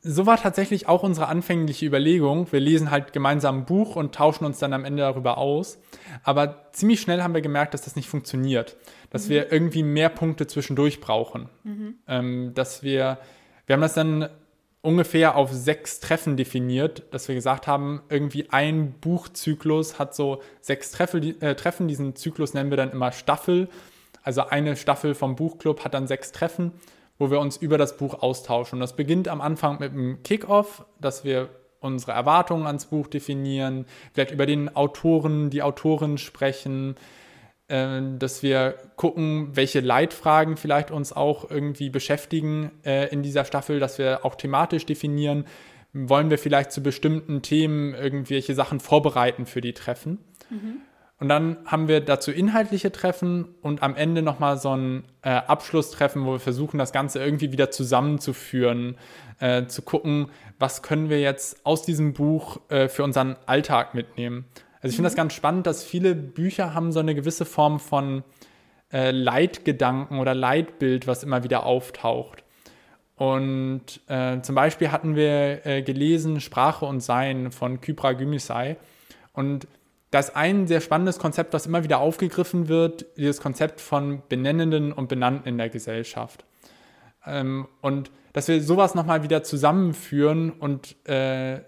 So 0.00 0.26
war 0.26 0.36
tatsächlich 0.36 0.88
auch 0.88 1.02
unsere 1.02 1.26
anfängliche 1.26 1.86
Überlegung. 1.86 2.50
Wir 2.52 2.60
lesen 2.60 2.92
halt 2.92 3.12
gemeinsam 3.12 3.58
ein 3.58 3.64
Buch 3.64 3.96
und 3.96 4.14
tauschen 4.14 4.44
uns 4.44 4.60
dann 4.60 4.72
am 4.72 4.84
Ende 4.84 5.02
darüber 5.02 5.38
aus. 5.38 5.78
Aber 6.22 6.70
ziemlich 6.72 7.00
schnell 7.00 7.22
haben 7.22 7.34
wir 7.34 7.40
gemerkt, 7.40 7.74
dass 7.74 7.82
das 7.82 7.96
nicht 7.96 8.08
funktioniert. 8.08 8.76
Dass 9.10 9.26
mhm. 9.26 9.30
wir 9.30 9.52
irgendwie 9.52 9.82
mehr 9.82 10.08
Punkte 10.08 10.46
zwischendurch 10.46 11.00
brauchen. 11.00 11.48
Mhm. 11.64 11.94
Ähm, 12.06 12.52
dass 12.54 12.84
wir, 12.84 13.18
wir 13.66 13.74
haben 13.74 13.80
das 13.80 13.94
dann 13.94 14.28
ungefähr 14.82 15.34
auf 15.34 15.52
sechs 15.52 15.98
Treffen 15.98 16.36
definiert, 16.36 17.02
dass 17.10 17.26
wir 17.26 17.34
gesagt 17.34 17.66
haben, 17.66 18.02
irgendwie 18.08 18.48
ein 18.50 18.92
Buchzyklus 19.00 19.98
hat 19.98 20.14
so 20.14 20.42
sechs 20.60 20.92
Treffel, 20.92 21.42
äh, 21.42 21.56
Treffen. 21.56 21.88
Diesen 21.88 22.14
Zyklus 22.14 22.54
nennen 22.54 22.70
wir 22.70 22.76
dann 22.76 22.92
immer 22.92 23.10
Staffel. 23.10 23.68
Also 24.22 24.42
eine 24.42 24.76
Staffel 24.76 25.16
vom 25.16 25.34
Buchclub 25.34 25.84
hat 25.84 25.94
dann 25.94 26.06
sechs 26.06 26.30
Treffen 26.30 26.72
wo 27.18 27.30
wir 27.30 27.40
uns 27.40 27.56
über 27.56 27.78
das 27.78 27.96
Buch 27.96 28.22
austauschen. 28.22 28.76
Und 28.76 28.80
das 28.80 28.96
beginnt 28.96 29.28
am 29.28 29.40
Anfang 29.40 29.78
mit 29.80 29.92
einem 29.92 30.22
Kickoff, 30.22 30.84
dass 31.00 31.24
wir 31.24 31.48
unsere 31.80 32.12
Erwartungen 32.12 32.66
ans 32.66 32.86
Buch 32.86 33.06
definieren, 33.06 33.86
vielleicht 34.12 34.32
über 34.32 34.46
den 34.46 34.74
Autoren, 34.74 35.50
die 35.50 35.62
Autorin 35.62 36.18
sprechen, 36.18 36.96
äh, 37.68 38.00
dass 38.18 38.42
wir 38.42 38.74
gucken, 38.96 39.50
welche 39.54 39.80
Leitfragen 39.80 40.56
vielleicht 40.56 40.90
uns 40.90 41.12
auch 41.12 41.50
irgendwie 41.50 41.90
beschäftigen 41.90 42.72
äh, 42.84 43.08
in 43.10 43.22
dieser 43.22 43.44
Staffel, 43.44 43.80
dass 43.80 43.98
wir 43.98 44.24
auch 44.24 44.34
thematisch 44.34 44.86
definieren, 44.86 45.46
wollen 45.92 46.30
wir 46.30 46.38
vielleicht 46.38 46.72
zu 46.72 46.82
bestimmten 46.82 47.42
Themen 47.42 47.94
irgendwelche 47.94 48.54
Sachen 48.54 48.80
vorbereiten 48.80 49.46
für 49.46 49.60
die 49.60 49.72
Treffen. 49.72 50.18
Mhm. 50.50 50.80
Und 51.18 51.28
dann 51.28 51.56
haben 51.64 51.88
wir 51.88 52.00
dazu 52.00 52.30
inhaltliche 52.30 52.92
Treffen 52.92 53.54
und 53.62 53.82
am 53.82 53.96
Ende 53.96 54.20
nochmal 54.20 54.58
so 54.58 54.76
ein 54.76 55.04
äh, 55.22 55.30
Abschlusstreffen, 55.30 56.26
wo 56.26 56.32
wir 56.32 56.40
versuchen, 56.40 56.76
das 56.78 56.92
Ganze 56.92 57.24
irgendwie 57.24 57.52
wieder 57.52 57.70
zusammenzuführen, 57.70 58.98
äh, 59.40 59.66
zu 59.66 59.80
gucken, 59.80 60.28
was 60.58 60.82
können 60.82 61.08
wir 61.08 61.20
jetzt 61.20 61.64
aus 61.64 61.82
diesem 61.82 62.12
Buch 62.12 62.60
äh, 62.68 62.88
für 62.88 63.02
unseren 63.02 63.36
Alltag 63.46 63.94
mitnehmen. 63.94 64.44
Also 64.82 64.88
ich 64.88 64.96
finde 64.96 65.08
mhm. 65.08 65.12
das 65.12 65.16
ganz 65.16 65.32
spannend, 65.32 65.66
dass 65.66 65.84
viele 65.84 66.14
Bücher 66.14 66.74
haben 66.74 66.92
so 66.92 67.00
eine 67.00 67.14
gewisse 67.14 67.46
Form 67.46 67.80
von 67.80 68.22
äh, 68.92 69.10
Leitgedanken 69.10 70.18
oder 70.18 70.34
Leitbild, 70.34 71.06
was 71.06 71.22
immer 71.22 71.42
wieder 71.44 71.64
auftaucht. 71.64 72.44
Und 73.16 74.00
äh, 74.08 74.42
zum 74.42 74.54
Beispiel 74.54 74.92
hatten 74.92 75.16
wir 75.16 75.64
äh, 75.64 75.80
gelesen 75.80 76.40
Sprache 76.40 76.84
und 76.84 77.00
Sein 77.00 77.50
von 77.50 77.80
Kypra 77.80 78.12
Gümüşay. 78.12 78.76
Und 79.32 79.66
da 80.10 80.20
ist 80.20 80.36
ein 80.36 80.66
sehr 80.66 80.80
spannendes 80.80 81.18
Konzept, 81.18 81.52
was 81.52 81.66
immer 81.66 81.84
wieder 81.84 81.98
aufgegriffen 81.98 82.68
wird, 82.68 83.06
dieses 83.16 83.40
Konzept 83.40 83.80
von 83.80 84.22
Benennenden 84.28 84.92
und 84.92 85.08
Benannten 85.08 85.48
in 85.48 85.58
der 85.58 85.68
Gesellschaft. 85.68 86.44
Ähm, 87.24 87.66
und 87.80 88.10
dass 88.32 88.48
wir 88.48 88.62
sowas 88.62 88.94
nochmal 88.94 89.22
wieder 89.22 89.42
zusammenführen 89.42 90.50
und 90.50 90.96
äh, 91.08 91.60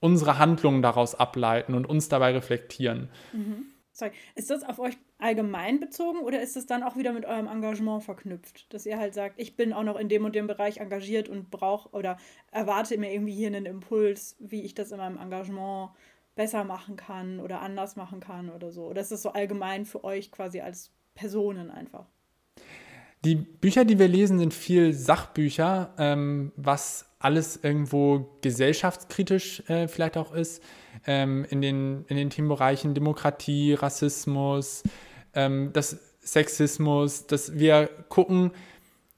unsere 0.00 0.38
Handlungen 0.38 0.82
daraus 0.82 1.14
ableiten 1.14 1.74
und 1.74 1.86
uns 1.86 2.08
dabei 2.08 2.32
reflektieren. 2.32 3.08
Mhm. 3.32 3.66
Sorry. 3.92 4.10
Ist 4.34 4.50
das 4.50 4.64
auf 4.64 4.80
euch 4.80 4.98
allgemein 5.18 5.78
bezogen 5.78 6.18
oder 6.18 6.42
ist 6.42 6.56
das 6.56 6.66
dann 6.66 6.82
auch 6.82 6.96
wieder 6.96 7.12
mit 7.12 7.24
eurem 7.24 7.46
Engagement 7.46 8.02
verknüpft? 8.02 8.72
Dass 8.74 8.86
ihr 8.86 8.98
halt 8.98 9.14
sagt, 9.14 9.36
ich 9.38 9.56
bin 9.56 9.72
auch 9.72 9.84
noch 9.84 9.96
in 9.96 10.08
dem 10.08 10.24
und 10.24 10.34
dem 10.34 10.48
Bereich 10.48 10.78
engagiert 10.78 11.28
und 11.28 11.50
brauche 11.50 11.88
oder 11.90 12.16
erwarte 12.50 12.98
mir 12.98 13.12
irgendwie 13.12 13.34
hier 13.34 13.46
einen 13.46 13.66
Impuls, 13.66 14.34
wie 14.40 14.62
ich 14.62 14.74
das 14.74 14.90
in 14.90 14.98
meinem 14.98 15.16
Engagement 15.16 15.90
besser 16.34 16.64
machen 16.64 16.96
kann 16.96 17.40
oder 17.40 17.60
anders 17.60 17.96
machen 17.96 18.20
kann 18.20 18.50
oder 18.50 18.72
so? 18.72 18.86
Oder 18.86 19.00
ist 19.00 19.12
das 19.12 19.22
so 19.22 19.32
allgemein 19.32 19.84
für 19.84 20.04
euch 20.04 20.30
quasi 20.30 20.60
als 20.60 20.90
Personen 21.14 21.70
einfach? 21.70 22.06
Die 23.24 23.36
Bücher, 23.36 23.84
die 23.86 23.98
wir 23.98 24.08
lesen, 24.08 24.38
sind 24.38 24.52
viel 24.52 24.92
Sachbücher, 24.92 25.94
ähm, 25.98 26.52
was 26.56 27.06
alles 27.18 27.58
irgendwo 27.62 28.36
gesellschaftskritisch 28.42 29.62
äh, 29.70 29.88
vielleicht 29.88 30.18
auch 30.18 30.34
ist, 30.34 30.62
ähm, 31.06 31.46
in, 31.48 31.62
den, 31.62 32.04
in 32.08 32.18
den 32.18 32.28
Themenbereichen 32.28 32.92
Demokratie, 32.92 33.72
Rassismus, 33.72 34.82
ähm, 35.32 35.70
das 35.72 35.98
Sexismus, 36.20 37.26
dass 37.26 37.58
wir 37.58 37.88
gucken, 38.10 38.50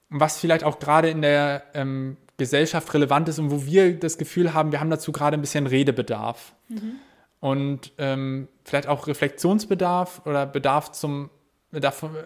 was 0.08 0.38
vielleicht 0.38 0.62
auch 0.62 0.78
gerade 0.78 1.10
in 1.10 1.22
der 1.22 1.64
ähm, 1.74 2.16
Gesellschaft 2.36 2.92
relevant 2.94 3.28
ist 3.28 3.40
und 3.40 3.50
wo 3.50 3.64
wir 3.64 3.98
das 3.98 4.18
Gefühl 4.18 4.54
haben, 4.54 4.70
wir 4.70 4.78
haben 4.78 4.90
dazu 4.90 5.10
gerade 5.10 5.36
ein 5.36 5.40
bisschen 5.40 5.66
Redebedarf. 5.66 6.54
Mhm. 6.68 7.00
Und 7.46 7.92
ähm, 7.98 8.48
vielleicht 8.64 8.88
auch 8.88 9.06
Reflexionsbedarf 9.06 10.22
oder 10.24 10.46
Bedarf 10.46 10.90
zum 10.90 11.30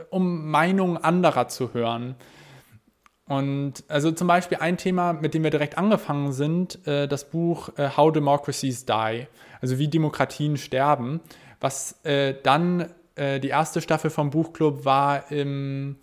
um 0.08 0.50
Meinungen 0.50 0.96
anderer 0.96 1.46
zu 1.48 1.74
hören. 1.74 2.14
Und 3.26 3.84
also 3.88 4.12
zum 4.12 4.28
Beispiel 4.28 4.56
ein 4.62 4.78
Thema, 4.78 5.12
mit 5.12 5.34
dem 5.34 5.42
wir 5.42 5.50
direkt 5.50 5.76
angefangen 5.76 6.32
sind, 6.32 6.86
äh, 6.86 7.06
das 7.06 7.28
Buch 7.28 7.68
äh, 7.76 7.90
How 7.98 8.10
Democracies 8.10 8.86
Die, 8.86 9.26
also 9.60 9.78
wie 9.78 9.88
Demokratien 9.88 10.56
sterben, 10.56 11.20
was 11.60 12.02
äh, 12.04 12.36
dann 12.42 12.88
äh, 13.14 13.40
die 13.40 13.48
erste 13.48 13.82
Staffel 13.82 14.08
vom 14.08 14.30
Buchclub 14.30 14.86
war 14.86 15.30
im 15.30 15.96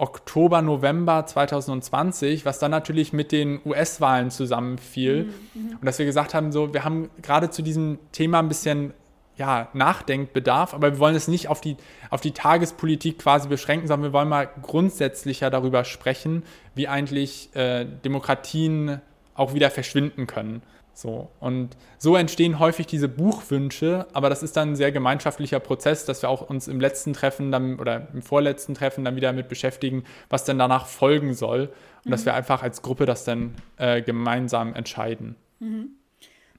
Oktober, 0.00 0.62
November 0.62 1.26
2020, 1.26 2.44
was 2.46 2.58
dann 2.58 2.70
natürlich 2.70 3.12
mit 3.12 3.32
den 3.32 3.60
US-Wahlen 3.64 4.30
zusammenfiel. 4.30 5.24
Mhm, 5.24 5.62
mhm, 5.62 5.76
und 5.76 5.84
dass 5.84 5.98
wir 5.98 6.06
gesagt 6.06 6.32
haben, 6.34 6.52
so, 6.52 6.72
wir 6.72 6.84
haben 6.84 7.10
gerade 7.22 7.50
zu 7.50 7.62
diesem 7.62 7.98
Thema 8.12 8.38
ein 8.38 8.48
bisschen 8.48 8.94
ja, 9.36 9.68
Nachdenkbedarf, 9.72 10.74
aber 10.74 10.92
wir 10.92 10.98
wollen 10.98 11.14
es 11.14 11.28
nicht 11.28 11.48
auf 11.48 11.60
die, 11.60 11.76
auf 12.10 12.20
die 12.20 12.32
Tagespolitik 12.32 13.18
quasi 13.18 13.48
beschränken, 13.48 13.88
sondern 13.88 14.10
wir 14.10 14.12
wollen 14.12 14.28
mal 14.28 14.48
grundsätzlicher 14.62 15.50
darüber 15.50 15.84
sprechen, 15.84 16.44
wie 16.74 16.88
eigentlich 16.88 17.54
äh, 17.54 17.84
Demokratien 17.84 19.00
auch 19.34 19.54
wieder 19.54 19.70
verschwinden 19.70 20.26
können. 20.26 20.62
So. 21.00 21.30
Und 21.40 21.78
so 21.96 22.14
entstehen 22.14 22.58
häufig 22.58 22.86
diese 22.86 23.08
Buchwünsche, 23.08 24.06
aber 24.12 24.28
das 24.28 24.42
ist 24.42 24.54
dann 24.56 24.72
ein 24.72 24.76
sehr 24.76 24.92
gemeinschaftlicher 24.92 25.58
Prozess, 25.58 26.04
dass 26.04 26.20
wir 26.20 26.28
auch 26.28 26.42
uns 26.42 26.68
im 26.68 26.78
letzten 26.78 27.14
Treffen 27.14 27.50
dann 27.50 27.80
oder 27.80 28.08
im 28.12 28.20
vorletzten 28.20 28.74
Treffen 28.74 29.02
dann 29.04 29.16
wieder 29.16 29.28
damit 29.28 29.48
beschäftigen, 29.48 30.04
was 30.28 30.44
denn 30.44 30.58
danach 30.58 30.86
folgen 30.86 31.32
soll. 31.32 31.72
Und 32.04 32.06
mhm. 32.06 32.10
dass 32.10 32.26
wir 32.26 32.34
einfach 32.34 32.62
als 32.62 32.82
Gruppe 32.82 33.06
das 33.06 33.24
dann 33.24 33.54
äh, 33.78 34.02
gemeinsam 34.02 34.74
entscheiden. 34.74 35.36
Mhm. 35.58 35.92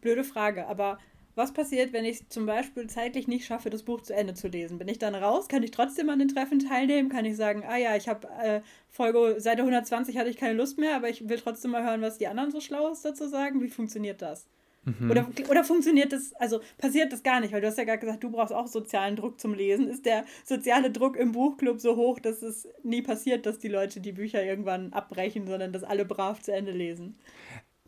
Blöde 0.01 0.23
Frage, 0.23 0.67
aber 0.67 0.97
was 1.41 1.53
passiert, 1.53 1.91
wenn 1.91 2.05
ich 2.05 2.29
zum 2.29 2.45
Beispiel 2.45 2.87
zeitlich 2.87 3.27
nicht 3.27 3.45
schaffe, 3.45 3.71
das 3.71 3.83
Buch 3.83 4.01
zu 4.01 4.13
Ende 4.13 4.35
zu 4.35 4.47
lesen? 4.47 4.77
Bin 4.77 4.87
ich 4.87 4.99
dann 4.99 5.15
raus? 5.15 5.47
Kann 5.47 5.63
ich 5.63 5.71
trotzdem 5.71 6.09
an 6.09 6.19
den 6.19 6.27
Treffen 6.27 6.59
teilnehmen? 6.59 7.09
Kann 7.09 7.25
ich 7.25 7.35
sagen, 7.35 7.63
ah 7.67 7.77
ja, 7.77 7.95
ich 7.95 8.07
habe 8.07 8.27
äh, 8.43 8.61
Folge 8.89 9.39
Seite 9.39 9.61
120 9.61 10.17
hatte 10.17 10.29
ich 10.29 10.37
keine 10.37 10.53
Lust 10.53 10.77
mehr, 10.77 10.95
aber 10.95 11.09
ich 11.09 11.27
will 11.27 11.39
trotzdem 11.39 11.71
mal 11.71 11.83
hören, 11.83 12.01
was 12.01 12.19
die 12.19 12.27
anderen 12.27 12.51
so 12.51 12.61
Schlaues 12.61 13.01
dazu 13.01 13.27
sagen? 13.27 13.61
Wie 13.61 13.69
funktioniert 13.69 14.21
das? 14.21 14.47
Mhm. 14.83 15.11
Oder, 15.11 15.27
oder 15.49 15.63
funktioniert 15.63 16.11
das, 16.11 16.33
also 16.33 16.59
passiert 16.79 17.13
das 17.13 17.21
gar 17.21 17.39
nicht, 17.39 17.53
weil 17.53 17.61
du 17.61 17.67
hast 17.67 17.77
ja 17.77 17.83
gerade 17.83 17.99
gesagt, 17.99 18.23
du 18.23 18.31
brauchst 18.31 18.53
auch 18.53 18.65
sozialen 18.65 19.15
Druck 19.15 19.39
zum 19.39 19.53
Lesen. 19.53 19.87
Ist 19.87 20.05
der 20.05 20.25
soziale 20.43 20.89
Druck 20.89 21.17
im 21.17 21.33
Buchclub 21.33 21.79
so 21.79 21.95
hoch, 21.95 22.19
dass 22.19 22.41
es 22.41 22.67
nie 22.81 23.03
passiert, 23.03 23.45
dass 23.45 23.59
die 23.59 23.67
Leute 23.67 23.99
die 23.99 24.11
Bücher 24.11 24.43
irgendwann 24.43 24.91
abbrechen, 24.91 25.45
sondern 25.45 25.71
dass 25.71 25.83
alle 25.83 26.03
brav 26.03 26.41
zu 26.41 26.51
Ende 26.51 26.71
lesen? 26.71 27.19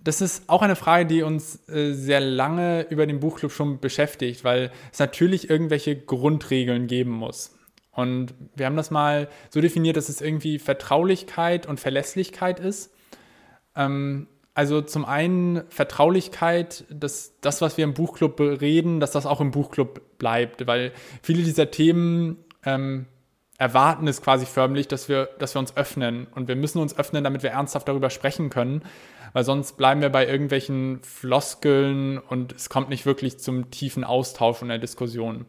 Das 0.03 0.22
ist 0.22 0.50
auch 0.50 0.62
eine 0.62 0.75
Frage, 0.75 1.05
die 1.05 1.24
uns 1.24 1.67
äh, 1.69 1.93
sehr 1.93 2.19
lange 2.19 2.86
über 2.89 3.07
den 3.07 3.19
Buchclub 3.19 3.51
schon 3.51 3.79
beschäftigt, 3.79 4.43
weil 4.43 4.72
es 4.91 5.00
natürlich 5.00 5.50
irgendwelche 5.50 5.95
Grundregeln 5.95 6.88
geben 6.88 7.12
muss. 7.12 7.55
Und 7.91 8.33
wir 8.55 8.65
haben 8.65 8.75
das 8.75 8.91
mal 8.91 9.29
so 9.50 9.62
definiert, 9.62 9.98
dass 9.98 10.10
es 10.10 10.19
irgendwie 10.19 10.60
Vertraulichkeit 10.60 11.67
und 11.67 11.79
Verlässlichkeit 11.79 12.60
ist. 12.60 12.93
Ähm, 13.75 14.27
also 14.55 14.81
zum 14.81 15.05
einen 15.05 15.63
Vertraulichkeit, 15.69 16.86
dass 16.89 17.39
das, 17.41 17.62
was 17.62 17.77
wir 17.77 17.86
im 17.86 17.93
Buchclub 17.93 18.39
reden, 18.39 19.00
dass 19.00 19.12
das 19.12 19.25
auch 19.25 19.41
im 19.41 19.51
Buchclub 19.51 20.17
bleibt, 20.19 20.67
weil 20.67 20.91
viele 21.22 21.43
dieser 21.43 21.72
Themen 21.72 22.38
ähm, 22.65 23.07
erwarten 23.57 24.07
es 24.07 24.22
quasi 24.22 24.45
förmlich, 24.45 24.88
dass 24.88 25.07
wir, 25.07 25.29
dass 25.39 25.55
wir 25.55 25.60
uns 25.60 25.75
öffnen. 25.77 26.27
Und 26.36 26.48
wir 26.48 26.55
müssen 26.55 26.79
uns 26.79 26.98
öffnen, 26.98 27.24
damit 27.24 27.41
wir 27.41 27.51
ernsthaft 27.51 27.88
darüber 27.88 28.10
sprechen 28.10 28.50
können 28.50 28.83
weil 29.34 29.44
sonst 29.44 29.78
bleiben 29.78 30.02
wir 30.02 30.10
bei 30.10 30.28
irgendwelchen 30.28 31.02
Floskeln 31.04 32.20
und 32.20 32.54
es 32.54 32.70
kommt 32.70 32.90
nicht 32.90 33.06
wirklich 33.06 33.40
zum 33.40 33.72
tiefen 33.72 34.04
Austausch 34.04 34.62
und 34.62 34.70
der 34.70 34.78
Diskussion. 34.78 35.46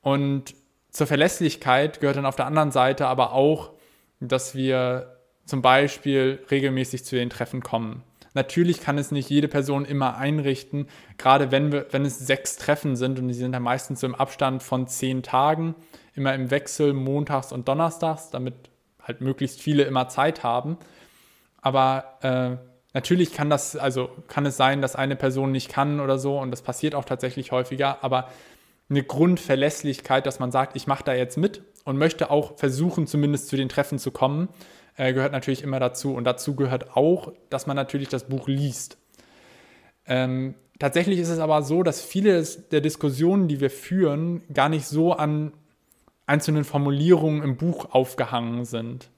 Und 0.00 0.54
zur 0.90 1.06
Verlässlichkeit 1.06 2.00
gehört 2.00 2.16
dann 2.16 2.26
auf 2.26 2.36
der 2.36 2.46
anderen 2.46 2.72
Seite 2.72 3.06
aber 3.06 3.32
auch, 3.32 3.72
dass 4.18 4.54
wir 4.54 5.18
zum 5.44 5.62
Beispiel 5.62 6.40
regelmäßig 6.50 7.04
zu 7.04 7.16
den 7.16 7.30
Treffen 7.30 7.62
kommen. 7.62 8.02
Natürlich 8.32 8.80
kann 8.80 8.96
es 8.96 9.10
nicht 9.10 9.28
jede 9.28 9.48
Person 9.48 9.84
immer 9.84 10.16
einrichten, 10.16 10.86
gerade 11.18 11.50
wenn, 11.50 11.72
wir, 11.72 11.86
wenn 11.90 12.04
es 12.04 12.18
sechs 12.18 12.56
Treffen 12.56 12.94
sind 12.94 13.18
und 13.18 13.28
die 13.28 13.34
sind 13.34 13.52
dann 13.52 13.62
meistens 13.62 14.00
so 14.00 14.06
im 14.06 14.14
Abstand 14.14 14.62
von 14.62 14.86
zehn 14.86 15.22
Tagen, 15.22 15.74
immer 16.14 16.34
im 16.34 16.50
Wechsel 16.50 16.92
montags 16.92 17.52
und 17.52 17.66
donnerstags, 17.66 18.30
damit 18.30 18.54
halt 19.02 19.20
möglichst 19.20 19.60
viele 19.60 19.82
immer 19.82 20.08
Zeit 20.08 20.44
haben. 20.44 20.78
Aber 21.60 22.18
äh, 22.22 22.69
Natürlich 22.92 23.32
kann 23.32 23.50
das, 23.50 23.76
also 23.76 24.10
kann 24.26 24.46
es 24.46 24.56
sein, 24.56 24.82
dass 24.82 24.96
eine 24.96 25.16
Person 25.16 25.52
nicht 25.52 25.68
kann 25.68 26.00
oder 26.00 26.18
so 26.18 26.38
und 26.38 26.50
das 26.50 26.62
passiert 26.62 26.94
auch 26.94 27.04
tatsächlich 27.04 27.52
häufiger, 27.52 28.02
aber 28.02 28.28
eine 28.88 29.04
Grundverlässlichkeit, 29.04 30.26
dass 30.26 30.40
man 30.40 30.50
sagt, 30.50 30.74
ich 30.74 30.86
mache 30.88 31.04
da 31.04 31.14
jetzt 31.14 31.38
mit 31.38 31.62
und 31.84 31.96
möchte 31.96 32.30
auch 32.30 32.58
versuchen, 32.58 33.06
zumindest 33.06 33.48
zu 33.48 33.56
den 33.56 33.68
Treffen 33.68 33.98
zu 33.98 34.10
kommen, 34.10 34.48
äh, 34.96 35.12
gehört 35.12 35.32
natürlich 35.32 35.62
immer 35.62 35.78
dazu. 35.78 36.12
Und 36.14 36.24
dazu 36.24 36.56
gehört 36.56 36.96
auch, 36.96 37.32
dass 37.48 37.66
man 37.66 37.76
natürlich 37.76 38.08
das 38.08 38.28
Buch 38.28 38.48
liest. 38.48 38.98
Ähm, 40.06 40.56
tatsächlich 40.80 41.20
ist 41.20 41.28
es 41.28 41.38
aber 41.38 41.62
so, 41.62 41.84
dass 41.84 42.02
viele 42.02 42.42
der 42.72 42.80
Diskussionen, 42.80 43.46
die 43.46 43.60
wir 43.60 43.70
führen, 43.70 44.42
gar 44.52 44.68
nicht 44.68 44.86
so 44.86 45.12
an 45.12 45.52
einzelnen 46.26 46.64
Formulierungen 46.64 47.42
im 47.42 47.56
Buch 47.56 47.92
aufgehangen 47.92 48.64
sind. 48.64 49.08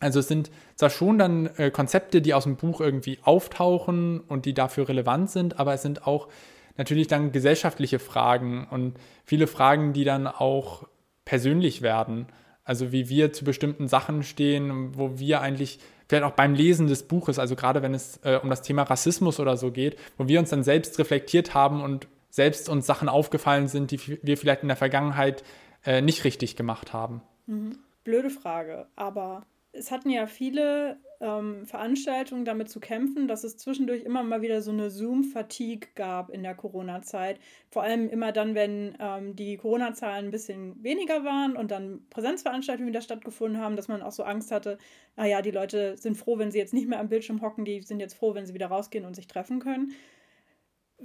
Also 0.00 0.20
es 0.20 0.28
sind 0.28 0.50
zwar 0.74 0.90
schon 0.90 1.18
dann 1.18 1.46
äh, 1.56 1.70
Konzepte, 1.70 2.20
die 2.20 2.34
aus 2.34 2.44
dem 2.44 2.56
Buch 2.56 2.80
irgendwie 2.80 3.18
auftauchen 3.22 4.20
und 4.20 4.44
die 4.44 4.54
dafür 4.54 4.88
relevant 4.88 5.30
sind, 5.30 5.58
aber 5.58 5.74
es 5.74 5.82
sind 5.82 6.06
auch 6.06 6.28
natürlich 6.76 7.06
dann 7.06 7.32
gesellschaftliche 7.32 7.98
Fragen 7.98 8.66
und 8.70 8.96
viele 9.24 9.46
Fragen, 9.46 9.92
die 9.92 10.04
dann 10.04 10.26
auch 10.26 10.88
persönlich 11.24 11.82
werden. 11.82 12.26
Also 12.64 12.92
wie 12.92 13.08
wir 13.08 13.32
zu 13.32 13.44
bestimmten 13.44 13.88
Sachen 13.88 14.22
stehen, 14.22 14.96
wo 14.96 15.18
wir 15.18 15.40
eigentlich 15.40 15.78
vielleicht 16.08 16.24
auch 16.24 16.32
beim 16.32 16.54
Lesen 16.54 16.86
des 16.86 17.04
Buches, 17.04 17.38
also 17.38 17.56
gerade 17.56 17.82
wenn 17.82 17.94
es 17.94 18.18
äh, 18.24 18.38
um 18.42 18.50
das 18.50 18.62
Thema 18.62 18.82
Rassismus 18.82 19.38
oder 19.40 19.56
so 19.56 19.70
geht, 19.70 19.96
wo 20.18 20.28
wir 20.28 20.38
uns 20.40 20.50
dann 20.50 20.62
selbst 20.62 20.98
reflektiert 20.98 21.54
haben 21.54 21.82
und 21.82 22.08
selbst 22.30 22.68
uns 22.68 22.86
Sachen 22.86 23.08
aufgefallen 23.08 23.68
sind, 23.68 23.90
die 23.90 24.18
wir 24.22 24.36
vielleicht 24.36 24.62
in 24.62 24.68
der 24.68 24.76
Vergangenheit 24.76 25.44
äh, 25.84 26.00
nicht 26.00 26.24
richtig 26.24 26.56
gemacht 26.56 26.92
haben. 26.92 27.22
Mhm. 27.46 27.78
Blöde 28.02 28.28
Frage, 28.28 28.86
aber 28.96 29.46
es 29.74 29.90
hatten 29.90 30.10
ja 30.10 30.26
viele 30.26 30.98
ähm, 31.20 31.66
Veranstaltungen 31.66 32.44
damit 32.44 32.68
zu 32.68 32.80
kämpfen, 32.80 33.28
dass 33.28 33.44
es 33.44 33.56
zwischendurch 33.56 34.02
immer 34.02 34.22
mal 34.22 34.42
wieder 34.42 34.62
so 34.62 34.70
eine 34.70 34.90
Zoom-Fatigue 34.90 35.88
gab 35.94 36.30
in 36.30 36.42
der 36.42 36.54
Corona-Zeit. 36.54 37.38
Vor 37.70 37.82
allem 37.82 38.08
immer 38.08 38.32
dann, 38.32 38.54
wenn 38.54 38.96
ähm, 39.00 39.34
die 39.34 39.56
Corona-Zahlen 39.56 40.26
ein 40.26 40.30
bisschen 40.30 40.82
weniger 40.82 41.24
waren 41.24 41.56
und 41.56 41.70
dann 41.70 42.06
Präsenzveranstaltungen 42.10 42.88
wieder 42.88 43.00
stattgefunden 43.00 43.60
haben, 43.60 43.76
dass 43.76 43.88
man 43.88 44.02
auch 44.02 44.12
so 44.12 44.22
Angst 44.22 44.50
hatte, 44.50 44.78
naja, 45.16 45.42
die 45.42 45.50
Leute 45.50 45.96
sind 45.96 46.16
froh, 46.16 46.38
wenn 46.38 46.50
sie 46.50 46.58
jetzt 46.58 46.74
nicht 46.74 46.88
mehr 46.88 47.00
am 47.00 47.08
Bildschirm 47.08 47.42
hocken, 47.42 47.64
die 47.64 47.82
sind 47.82 48.00
jetzt 48.00 48.14
froh, 48.14 48.34
wenn 48.34 48.46
sie 48.46 48.54
wieder 48.54 48.68
rausgehen 48.68 49.04
und 49.04 49.14
sich 49.14 49.26
treffen 49.26 49.58
können 49.60 49.92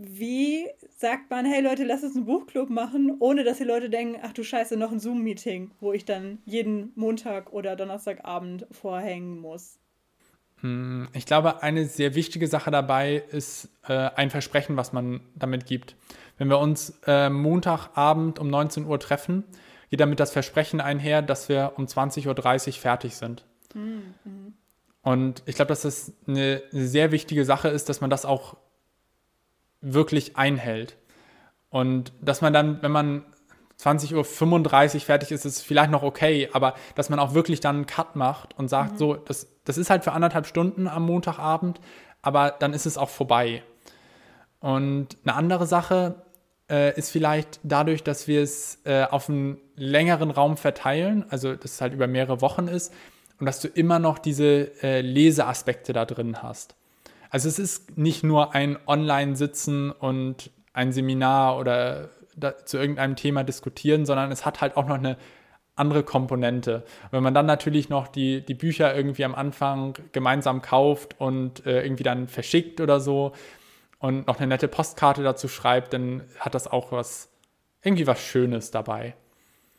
wie 0.02 0.66
sagt 0.98 1.30
man, 1.30 1.46
hey 1.46 1.62
Leute, 1.62 1.84
lass 1.84 2.04
uns 2.04 2.16
einen 2.16 2.26
Buchclub 2.26 2.70
machen, 2.70 3.18
ohne 3.20 3.44
dass 3.44 3.58
die 3.58 3.66
Leute 3.66 3.90
denken, 3.90 4.18
ach 4.24 4.32
du 4.32 4.44
Scheiße, 4.44 4.78
noch 4.78 4.94
ein 4.94 5.00
Zoom-Meeting, 5.00 5.72
wo 5.82 5.92
ich 5.92 6.06
dann 6.06 6.38
jeden 6.46 6.94
Montag 6.96 7.52
oder 7.52 7.76
Donnerstagabend 7.76 8.66
vorhängen 8.72 9.40
muss? 9.40 9.78
Hm, 10.62 11.10
ich 11.12 11.26
glaube, 11.26 11.64
eine 11.64 11.86
sehr 11.86 12.16
wichtige 12.16 12.48
Sache 12.48 12.72
dabei 12.72 13.24
ist 13.30 13.68
äh, 13.90 13.94
ein 14.16 14.30
Versprechen, 14.30 14.78
was 14.78 14.94
man 14.94 15.20
damit 15.36 15.66
gibt. 15.66 15.98
Wenn 16.38 16.48
wir 16.48 16.60
uns 16.60 16.98
äh, 17.06 17.30
Montagabend 17.30 18.40
um 18.40 18.48
19 18.50 18.86
Uhr 18.86 19.02
treffen, 19.02 19.44
geht 19.90 20.00
damit 20.00 20.22
das 20.22 20.32
Versprechen 20.32 20.80
einher, 20.80 21.22
dass 21.22 21.50
wir 21.50 21.74
um 21.76 21.88
20.30 21.88 22.68
Uhr 22.68 22.74
fertig 22.74 23.18
sind. 23.18 23.44
Mhm. 23.74 24.54
Und 25.02 25.44
ich 25.46 25.56
glaube, 25.56 25.70
dass 25.70 25.82
das 25.82 26.14
eine 26.26 26.62
sehr 26.72 27.12
wichtige 27.12 27.44
Sache 27.44 27.68
ist, 27.68 27.90
dass 27.90 28.00
man 28.00 28.10
das 28.10 28.24
auch 28.24 28.56
wirklich 29.82 30.38
einhält. 30.38 30.98
Und 31.70 32.14
dass 32.22 32.42
man 32.42 32.54
dann, 32.54 32.82
wenn 32.82 32.92
man 32.92 33.26
20.35 33.80 34.96
Uhr 34.96 35.02
fertig 35.02 35.32
ist, 35.32 35.46
ist 35.46 35.62
vielleicht 35.62 35.92
noch 35.92 36.04
okay, 36.04 36.50
aber 36.52 36.76
dass 36.96 37.10
man 37.10 37.20
auch 37.20 37.34
wirklich 37.34 37.60
dann 37.60 37.78
einen 37.78 37.86
Cut 37.86 38.16
macht 38.16 38.58
und 38.58 38.68
sagt, 38.68 38.94
mhm. 38.94 38.98
so, 38.98 39.14
das, 39.16 39.48
das 39.64 39.78
ist 39.78 39.90
halt 39.90 40.04
für 40.04 40.12
anderthalb 40.12 40.48
Stunden 40.48 40.88
am 40.88 41.06
Montagabend, 41.06 41.80
aber 42.22 42.52
dann 42.60 42.74
ist 42.74 42.86
es 42.86 42.98
auch 42.98 43.10
vorbei. 43.10 43.64
Und 44.60 45.18
eine 45.24 45.36
andere 45.36 45.66
Sache 45.66 46.24
äh, 46.70 46.98
ist 46.98 47.12
vielleicht 47.12 47.62
dadurch, 47.64 48.04
dass 48.04 48.28
wir 48.28 48.42
es 48.42 48.80
äh, 48.84 49.06
auf 49.06 49.30
einen 49.30 49.58
längeren 49.76 50.32
Raum 50.32 50.58
verteilen, 50.58 51.26
also 51.30 51.56
dass 51.56 51.72
es 51.72 51.82
halt 51.82 51.94
über 51.94 52.08
mehrere 52.08 52.42
Wochen 52.42 52.68
ist 52.68 52.94
und 53.40 53.46
dass 53.46 53.62
du 53.62 53.70
immer 53.70 54.00
noch 54.00 54.20
diese 54.20 54.72
äh, 54.84 55.00
Leseaspekte 55.00 55.94
da 55.94 56.06
drin 56.06 56.44
hast. 56.44 56.76
Also 57.30 57.48
es 57.48 57.60
ist 57.60 57.98
nicht 57.98 58.24
nur 58.24 58.56
ein 58.56 58.78
Online-Sitzen 58.88 59.92
und 59.92 60.52
ein 60.74 60.92
Seminar 60.92 61.58
oder 61.58 62.10
zu 62.66 62.78
irgendeinem 62.78 63.16
Thema 63.16 63.44
diskutieren, 63.44 64.06
sondern 64.06 64.32
es 64.32 64.46
hat 64.46 64.62
halt 64.62 64.78
auch 64.78 64.88
noch 64.88 64.98
eine 64.98 65.18
andere 65.76 66.04
Komponente. 66.04 66.84
wenn 67.12 67.24
man 67.24 67.34
dann 67.34 67.46
natürlich 67.46 67.90
noch 67.90 68.08
die, 68.08 68.46
die 68.46 68.54
Bücher 68.54 68.94
irgendwie 68.96 69.24
am 69.24 69.34
Anfang 69.34 69.98
gemeinsam 70.12 70.62
kauft 70.62 71.20
und 71.20 71.66
äh, 71.66 71.84
irgendwie 71.84 72.04
dann 72.04 72.28
verschickt 72.28 72.82
oder 72.82 73.00
so 73.00 73.32
und 74.00 74.28
noch 74.28 74.38
eine 74.38 74.48
nette 74.48 74.68
Postkarte 74.68 75.24
dazu 75.24 75.48
schreibt, 75.48 75.94
dann 75.94 76.24
hat 76.38 76.54
das 76.54 76.68
auch 76.68 76.92
was, 76.92 77.30
irgendwie 77.82 78.08
was 78.08 78.20
Schönes 78.20 78.72
dabei. 78.72 79.16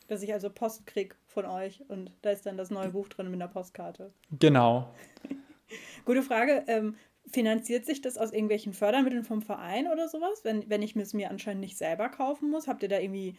Dass 0.07 0.23
ich 0.23 0.33
also 0.33 0.49
Post 0.49 0.87
krieg 0.87 1.15
von 1.27 1.45
euch 1.45 1.83
und 1.87 2.11
da 2.23 2.31
ist 2.31 2.45
dann 2.45 2.57
das 2.57 2.71
neue 2.71 2.89
Buch 2.89 3.07
drin 3.07 3.29
mit 3.29 3.39
einer 3.41 3.47
Postkarte. 3.47 4.11
Genau. 4.31 4.93
Gute 6.05 6.23
Frage. 6.23 6.63
Ähm, 6.67 6.95
Finanziert 7.31 7.85
sich 7.85 8.01
das 8.01 8.17
aus 8.17 8.31
irgendwelchen 8.31 8.73
Fördermitteln 8.73 9.23
vom 9.23 9.41
Verein 9.41 9.87
oder 9.87 10.07
sowas, 10.07 10.41
wenn, 10.43 10.69
wenn 10.69 10.81
ich 10.81 10.95
es 10.95 11.13
mir 11.13 11.29
anscheinend 11.29 11.61
nicht 11.61 11.77
selber 11.77 12.09
kaufen 12.09 12.49
muss? 12.49 12.67
Habt 12.67 12.83
ihr 12.83 12.89
da 12.89 12.99
irgendwie, 12.99 13.37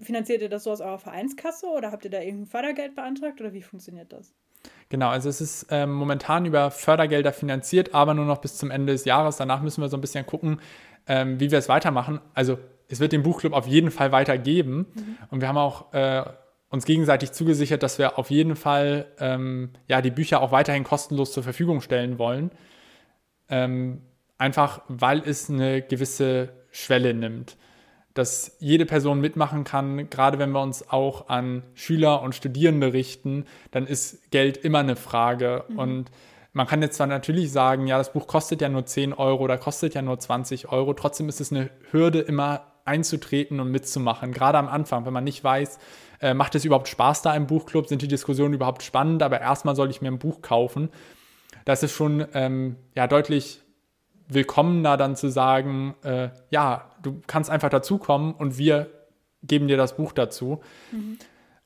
finanziert 0.00 0.42
ihr 0.42 0.48
das 0.48 0.64
so 0.64 0.72
aus 0.72 0.80
eurer 0.80 0.98
Vereinskasse 0.98 1.66
oder 1.66 1.92
habt 1.92 2.04
ihr 2.04 2.10
da 2.10 2.20
irgendein 2.20 2.46
Fördergeld 2.46 2.94
beantragt 2.94 3.40
oder 3.40 3.52
wie 3.52 3.62
funktioniert 3.62 4.12
das? 4.12 4.34
Genau, 4.88 5.08
also 5.08 5.28
es 5.28 5.40
ist 5.40 5.66
ähm, 5.70 5.92
momentan 5.92 6.46
über 6.46 6.70
Fördergelder 6.70 7.32
finanziert, 7.32 7.94
aber 7.94 8.14
nur 8.14 8.24
noch 8.24 8.38
bis 8.38 8.56
zum 8.56 8.70
Ende 8.70 8.92
des 8.92 9.04
Jahres. 9.04 9.36
Danach 9.36 9.62
müssen 9.62 9.80
wir 9.80 9.88
so 9.88 9.96
ein 9.96 10.00
bisschen 10.00 10.26
gucken, 10.26 10.60
ähm, 11.06 11.40
wie 11.40 11.50
wir 11.50 11.58
es 11.58 11.68
weitermachen. 11.68 12.20
Also 12.34 12.58
es 12.88 13.00
wird 13.00 13.12
den 13.12 13.22
Buchclub 13.22 13.52
auf 13.52 13.66
jeden 13.66 13.90
Fall 13.90 14.12
weitergeben 14.12 14.86
mhm. 14.94 15.16
und 15.30 15.40
wir 15.40 15.48
haben 15.48 15.58
auch 15.58 15.92
äh, 15.92 16.24
uns 16.70 16.84
gegenseitig 16.84 17.32
zugesichert, 17.32 17.82
dass 17.82 17.98
wir 17.98 18.18
auf 18.18 18.30
jeden 18.30 18.56
Fall 18.56 19.06
ähm, 19.18 19.70
ja, 19.88 20.02
die 20.02 20.10
Bücher 20.10 20.42
auch 20.42 20.52
weiterhin 20.52 20.84
kostenlos 20.84 21.32
zur 21.32 21.42
Verfügung 21.42 21.80
stellen 21.80 22.18
wollen. 22.18 22.50
Ähm, 23.54 24.00
einfach 24.36 24.82
weil 24.88 25.20
es 25.20 25.48
eine 25.48 25.80
gewisse 25.80 26.48
Schwelle 26.72 27.14
nimmt. 27.14 27.56
Dass 28.14 28.56
jede 28.58 28.84
Person 28.84 29.20
mitmachen 29.20 29.62
kann, 29.62 30.10
gerade 30.10 30.40
wenn 30.40 30.50
wir 30.50 30.60
uns 30.60 30.90
auch 30.90 31.28
an 31.28 31.62
Schüler 31.74 32.20
und 32.22 32.34
Studierende 32.34 32.92
richten, 32.92 33.44
dann 33.70 33.86
ist 33.86 34.32
Geld 34.32 34.56
immer 34.56 34.80
eine 34.80 34.96
Frage. 34.96 35.64
Mhm. 35.68 35.78
Und 35.78 36.10
man 36.52 36.66
kann 36.66 36.82
jetzt 36.82 36.96
zwar 36.96 37.06
natürlich 37.06 37.52
sagen, 37.52 37.86
ja, 37.86 37.96
das 37.96 38.12
Buch 38.12 38.26
kostet 38.26 38.60
ja 38.60 38.68
nur 38.68 38.86
10 38.86 39.12
Euro 39.12 39.44
oder 39.44 39.56
kostet 39.56 39.94
ja 39.94 40.02
nur 40.02 40.18
20 40.18 40.70
Euro, 40.72 40.94
trotzdem 40.94 41.28
ist 41.28 41.40
es 41.40 41.52
eine 41.52 41.70
Hürde, 41.90 42.20
immer 42.20 42.72
einzutreten 42.84 43.60
und 43.60 43.70
mitzumachen, 43.70 44.32
gerade 44.32 44.58
am 44.58 44.68
Anfang, 44.68 45.06
wenn 45.06 45.12
man 45.12 45.24
nicht 45.24 45.42
weiß, 45.42 45.78
äh, 46.20 46.34
macht 46.34 46.54
es 46.54 46.64
überhaupt 46.64 46.88
Spaß 46.88 47.22
da 47.22 47.34
im 47.34 47.46
Buchclub, 47.46 47.88
sind 47.88 48.02
die 48.02 48.08
Diskussionen 48.08 48.54
überhaupt 48.54 48.82
spannend, 48.82 49.22
aber 49.22 49.40
erstmal 49.40 49.74
soll 49.74 49.90
ich 49.90 50.02
mir 50.02 50.08
ein 50.08 50.18
Buch 50.18 50.42
kaufen 50.42 50.90
das 51.64 51.82
ist 51.82 51.92
schon 51.92 52.26
ähm, 52.34 52.76
ja, 52.94 53.06
deutlich 53.06 53.60
willkommener 54.28 54.96
dann 54.96 55.16
zu 55.16 55.28
sagen, 55.28 55.94
äh, 56.02 56.30
ja, 56.50 56.90
du 57.02 57.20
kannst 57.26 57.50
einfach 57.50 57.68
dazukommen 57.68 58.34
und 58.34 58.58
wir 58.58 58.90
geben 59.42 59.68
dir 59.68 59.76
das 59.76 59.96
Buch 59.96 60.12
dazu. 60.12 60.60
Mhm. 60.92 61.18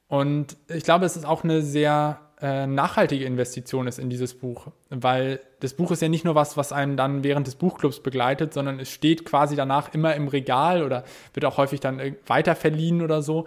Und 0.09 0.57
ich 0.69 0.85
glaube, 0.85 1.05
es 1.05 1.17
ist 1.17 1.27
auch 1.27 1.45
eine 1.45 1.63
sehr 1.63 2.21
äh, 2.41 2.67
nachhaltige 2.67 3.25
Investition 3.25 3.87
ist 3.87 3.99
in 3.99 4.11
dieses 4.11 4.35
Buch, 4.35 4.69
weil 4.91 5.41
das 5.61 5.75
Buch 5.75 5.91
ist 5.91 6.03
ja 6.03 6.09
nicht 6.09 6.25
nur 6.25 6.35
was, 6.35 6.57
was 6.57 6.73
einen 6.73 6.97
dann 6.97 7.25
während 7.25 7.47
des 7.47 7.57
Buchclubs 7.57 8.01
begleitet, 8.01 8.55
sondern 8.55 8.79
es 8.81 8.91
steht 8.91 9.25
quasi 9.25 9.57
danach 9.57 9.93
immer 9.93 10.15
im 10.15 10.29
Regal 10.29 10.83
oder 10.83 11.05
wird 11.35 11.45
auch 11.45 11.57
häufig 11.57 11.81
dann 11.81 12.17
weiterverliehen 12.27 13.03
oder 13.03 13.23
so. 13.23 13.47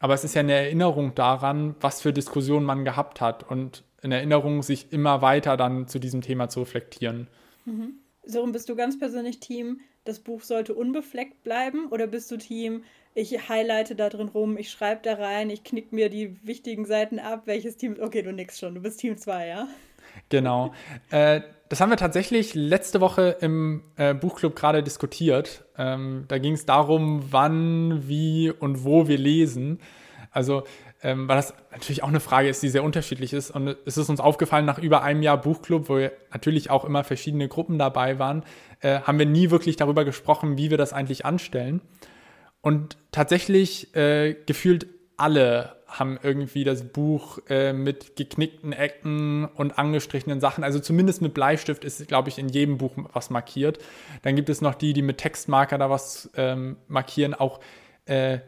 Aber 0.00 0.14
es 0.14 0.24
ist 0.24 0.34
ja 0.34 0.40
eine 0.40 0.54
Erinnerung 0.54 1.14
daran, 1.14 1.76
was 1.80 2.02
für 2.02 2.12
Diskussionen 2.12 2.66
man 2.66 2.84
gehabt 2.84 3.20
hat 3.20 3.48
und 3.48 3.84
in 4.02 4.12
Erinnerung, 4.12 4.62
sich 4.62 4.92
immer 4.92 5.22
weiter 5.22 5.56
dann 5.56 5.88
zu 5.88 5.98
diesem 5.98 6.20
Thema 6.20 6.48
zu 6.48 6.60
reflektieren. 6.60 7.28
Mhm. 7.64 7.94
So, 8.24 8.44
bist 8.46 8.68
du 8.68 8.76
ganz 8.76 8.98
persönlich 8.98 9.40
Team, 9.40 9.80
das 10.04 10.20
Buch 10.20 10.42
sollte 10.42 10.74
unbefleckt 10.74 11.42
bleiben? 11.42 11.86
Oder 11.90 12.06
bist 12.06 12.30
du 12.30 12.36
Team, 12.36 12.84
ich 13.14 13.48
highlighte 13.48 13.94
da 13.94 14.08
drin 14.08 14.28
rum, 14.28 14.56
ich 14.56 14.70
schreibe 14.70 15.02
da 15.02 15.14
rein, 15.14 15.50
ich 15.50 15.64
knick 15.64 15.92
mir 15.92 16.08
die 16.08 16.36
wichtigen 16.46 16.84
Seiten 16.84 17.18
ab? 17.18 17.42
Welches 17.46 17.76
Team? 17.76 17.96
Okay, 18.00 18.22
du 18.22 18.32
nix 18.32 18.58
schon, 18.58 18.74
du 18.74 18.82
bist 18.82 19.00
Team 19.00 19.16
2, 19.16 19.46
ja? 19.46 19.68
Genau. 20.28 20.72
äh, 21.10 21.40
das 21.68 21.80
haben 21.80 21.90
wir 21.90 21.96
tatsächlich 21.96 22.54
letzte 22.54 23.00
Woche 23.00 23.36
im 23.40 23.82
äh, 23.96 24.14
Buchclub 24.14 24.54
gerade 24.54 24.82
diskutiert. 24.82 25.64
Ähm, 25.78 26.26
da 26.28 26.38
ging 26.38 26.52
es 26.52 26.66
darum, 26.66 27.24
wann, 27.30 28.06
wie 28.08 28.50
und 28.50 28.84
wo 28.84 29.08
wir 29.08 29.18
lesen. 29.18 29.80
Also 30.30 30.64
ähm, 31.02 31.28
weil 31.28 31.36
das 31.36 31.54
natürlich 31.70 32.02
auch 32.02 32.08
eine 32.08 32.20
Frage 32.20 32.48
ist, 32.48 32.62
die 32.62 32.68
sehr 32.68 32.84
unterschiedlich 32.84 33.32
ist. 33.32 33.50
Und 33.50 33.76
es 33.84 33.96
ist 33.96 34.08
uns 34.08 34.20
aufgefallen, 34.20 34.64
nach 34.64 34.78
über 34.78 35.02
einem 35.02 35.22
Jahr 35.22 35.40
Buchclub, 35.40 35.88
wo 35.88 35.98
natürlich 36.32 36.70
auch 36.70 36.84
immer 36.84 37.04
verschiedene 37.04 37.48
Gruppen 37.48 37.78
dabei 37.78 38.18
waren, 38.18 38.44
äh, 38.80 39.00
haben 39.00 39.18
wir 39.18 39.26
nie 39.26 39.50
wirklich 39.50 39.76
darüber 39.76 40.04
gesprochen, 40.04 40.56
wie 40.58 40.70
wir 40.70 40.78
das 40.78 40.92
eigentlich 40.92 41.24
anstellen. 41.24 41.80
Und 42.60 42.96
tatsächlich 43.10 43.94
äh, 43.96 44.36
gefühlt 44.46 44.86
alle 45.16 45.76
haben 45.88 46.18
irgendwie 46.22 46.64
das 46.64 46.84
Buch 46.84 47.38
äh, 47.48 47.72
mit 47.72 48.16
geknickten 48.16 48.72
Ecken 48.72 49.44
und 49.44 49.78
angestrichenen 49.78 50.40
Sachen. 50.40 50.64
Also 50.64 50.78
zumindest 50.78 51.20
mit 51.20 51.34
Bleistift 51.34 51.84
ist, 51.84 52.06
glaube 52.08 52.28
ich, 52.28 52.38
in 52.38 52.48
jedem 52.48 52.78
Buch 52.78 52.92
was 53.12 53.28
markiert. 53.28 53.78
Dann 54.22 54.36
gibt 54.36 54.48
es 54.48 54.60
noch 54.60 54.74
die, 54.74 54.94
die 54.94 55.02
mit 55.02 55.18
Textmarker 55.18 55.78
da 55.78 55.90
was 55.90 56.30
ähm, 56.36 56.76
markieren. 56.88 57.34
Auch 57.34 57.60
äh, 58.06 58.38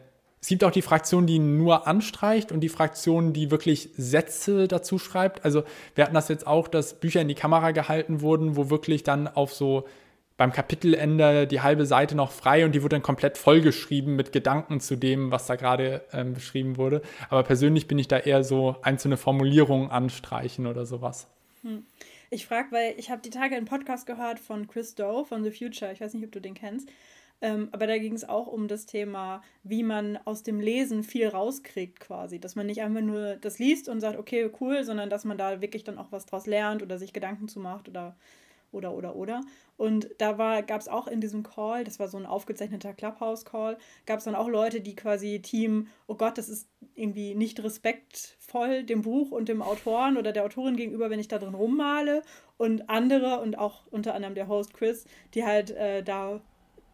es 0.45 0.49
gibt 0.49 0.63
auch 0.63 0.69
die 0.69 0.83
Fraktion, 0.83 1.25
die 1.25 1.39
nur 1.39 1.87
anstreicht 1.87 2.51
und 2.51 2.59
die 2.59 2.69
Fraktion, 2.69 3.33
die 3.33 3.49
wirklich 3.49 3.89
Sätze 3.97 4.67
dazu 4.67 4.99
schreibt. 4.99 5.43
Also 5.43 5.63
wir 5.95 6.03
hatten 6.03 6.13
das 6.13 6.27
jetzt 6.27 6.45
auch, 6.45 6.67
dass 6.67 6.99
Bücher 6.99 7.19
in 7.19 7.27
die 7.27 7.33
Kamera 7.33 7.71
gehalten 7.71 8.21
wurden, 8.21 8.55
wo 8.55 8.69
wirklich 8.69 9.01
dann 9.01 9.27
auf 9.27 9.55
so 9.55 9.87
beim 10.37 10.51
Kapitelende 10.51 11.47
die 11.47 11.61
halbe 11.61 11.87
Seite 11.87 12.13
noch 12.13 12.31
frei 12.31 12.63
und 12.63 12.73
die 12.75 12.83
wurde 12.83 12.97
dann 12.97 13.01
komplett 13.01 13.39
vollgeschrieben 13.39 14.15
mit 14.15 14.33
Gedanken 14.33 14.79
zu 14.81 14.95
dem, 14.95 15.31
was 15.31 15.47
da 15.47 15.55
gerade 15.55 16.03
ähm, 16.13 16.35
beschrieben 16.35 16.77
wurde. 16.77 17.01
Aber 17.31 17.41
persönlich 17.41 17.87
bin 17.87 17.97
ich 17.97 18.07
da 18.07 18.19
eher 18.19 18.43
so 18.43 18.75
einzelne 18.83 19.17
Formulierungen 19.17 19.89
anstreichen 19.89 20.67
oder 20.67 20.85
sowas. 20.85 21.25
Hm. 21.63 21.87
Ich 22.29 22.45
frage, 22.45 22.71
weil 22.71 22.93
ich 22.97 23.09
habe 23.09 23.23
die 23.23 23.31
Tage 23.31 23.55
einen 23.55 23.65
Podcast 23.65 24.05
gehört 24.05 24.39
von 24.39 24.67
Chris 24.67 24.93
Doe 24.93 25.25
von 25.25 25.43
The 25.43 25.49
Future. 25.49 25.91
Ich 25.91 26.01
weiß 26.01 26.13
nicht, 26.13 26.23
ob 26.23 26.31
du 26.31 26.39
den 26.39 26.53
kennst. 26.53 26.87
Ähm, 27.41 27.69
aber 27.71 27.87
da 27.87 27.97
ging 27.97 28.13
es 28.13 28.27
auch 28.27 28.47
um 28.47 28.67
das 28.67 28.85
Thema, 28.85 29.41
wie 29.63 29.83
man 29.83 30.17
aus 30.25 30.43
dem 30.43 30.59
Lesen 30.59 31.03
viel 31.03 31.27
rauskriegt 31.27 31.99
quasi. 31.99 32.39
Dass 32.39 32.55
man 32.55 32.65
nicht 32.65 32.81
einfach 32.81 33.01
nur 33.01 33.35
das 33.35 33.59
liest 33.59 33.89
und 33.89 33.99
sagt, 33.99 34.17
okay, 34.17 34.49
cool, 34.59 34.83
sondern 34.83 35.09
dass 35.09 35.25
man 35.25 35.37
da 35.37 35.61
wirklich 35.61 35.83
dann 35.83 35.97
auch 35.97 36.11
was 36.11 36.25
draus 36.25 36.45
lernt 36.45 36.81
oder 36.81 36.97
sich 36.97 37.13
Gedanken 37.13 37.47
zu 37.47 37.59
macht 37.59 37.89
oder 37.89 38.15
oder 38.71 38.93
oder 38.93 39.15
oder. 39.15 39.41
Und 39.77 40.09
da 40.19 40.61
gab 40.61 40.79
es 40.79 40.87
auch 40.87 41.07
in 41.07 41.19
diesem 41.19 41.43
Call, 41.43 41.83
das 41.83 41.99
war 41.99 42.07
so 42.07 42.17
ein 42.17 42.25
aufgezeichneter 42.25 42.93
Clubhouse-Call, 42.93 43.77
gab 44.05 44.19
es 44.19 44.25
dann 44.25 44.35
auch 44.35 44.47
Leute, 44.47 44.81
die 44.81 44.95
quasi 44.95 45.41
Team, 45.41 45.87
oh 46.07 46.15
Gott, 46.15 46.37
das 46.37 46.47
ist 46.47 46.69
irgendwie 46.95 47.35
nicht 47.35 47.61
respektvoll 47.61 48.83
dem 48.83 49.01
Buch 49.01 49.31
und 49.31 49.49
dem 49.49 49.61
Autoren 49.61 50.17
oder 50.17 50.31
der 50.31 50.45
Autorin 50.45 50.77
gegenüber, 50.77 51.09
wenn 51.09 51.19
ich 51.19 51.27
da 51.27 51.39
drin 51.39 51.55
rummale. 51.55 52.21
Und 52.57 52.89
andere 52.89 53.41
und 53.41 53.57
auch 53.57 53.85
unter 53.91 54.13
anderem 54.13 54.33
der 54.33 54.47
Host 54.47 54.73
Chris, 54.73 55.05
die 55.33 55.43
halt 55.43 55.71
äh, 55.71 56.03
da 56.03 56.39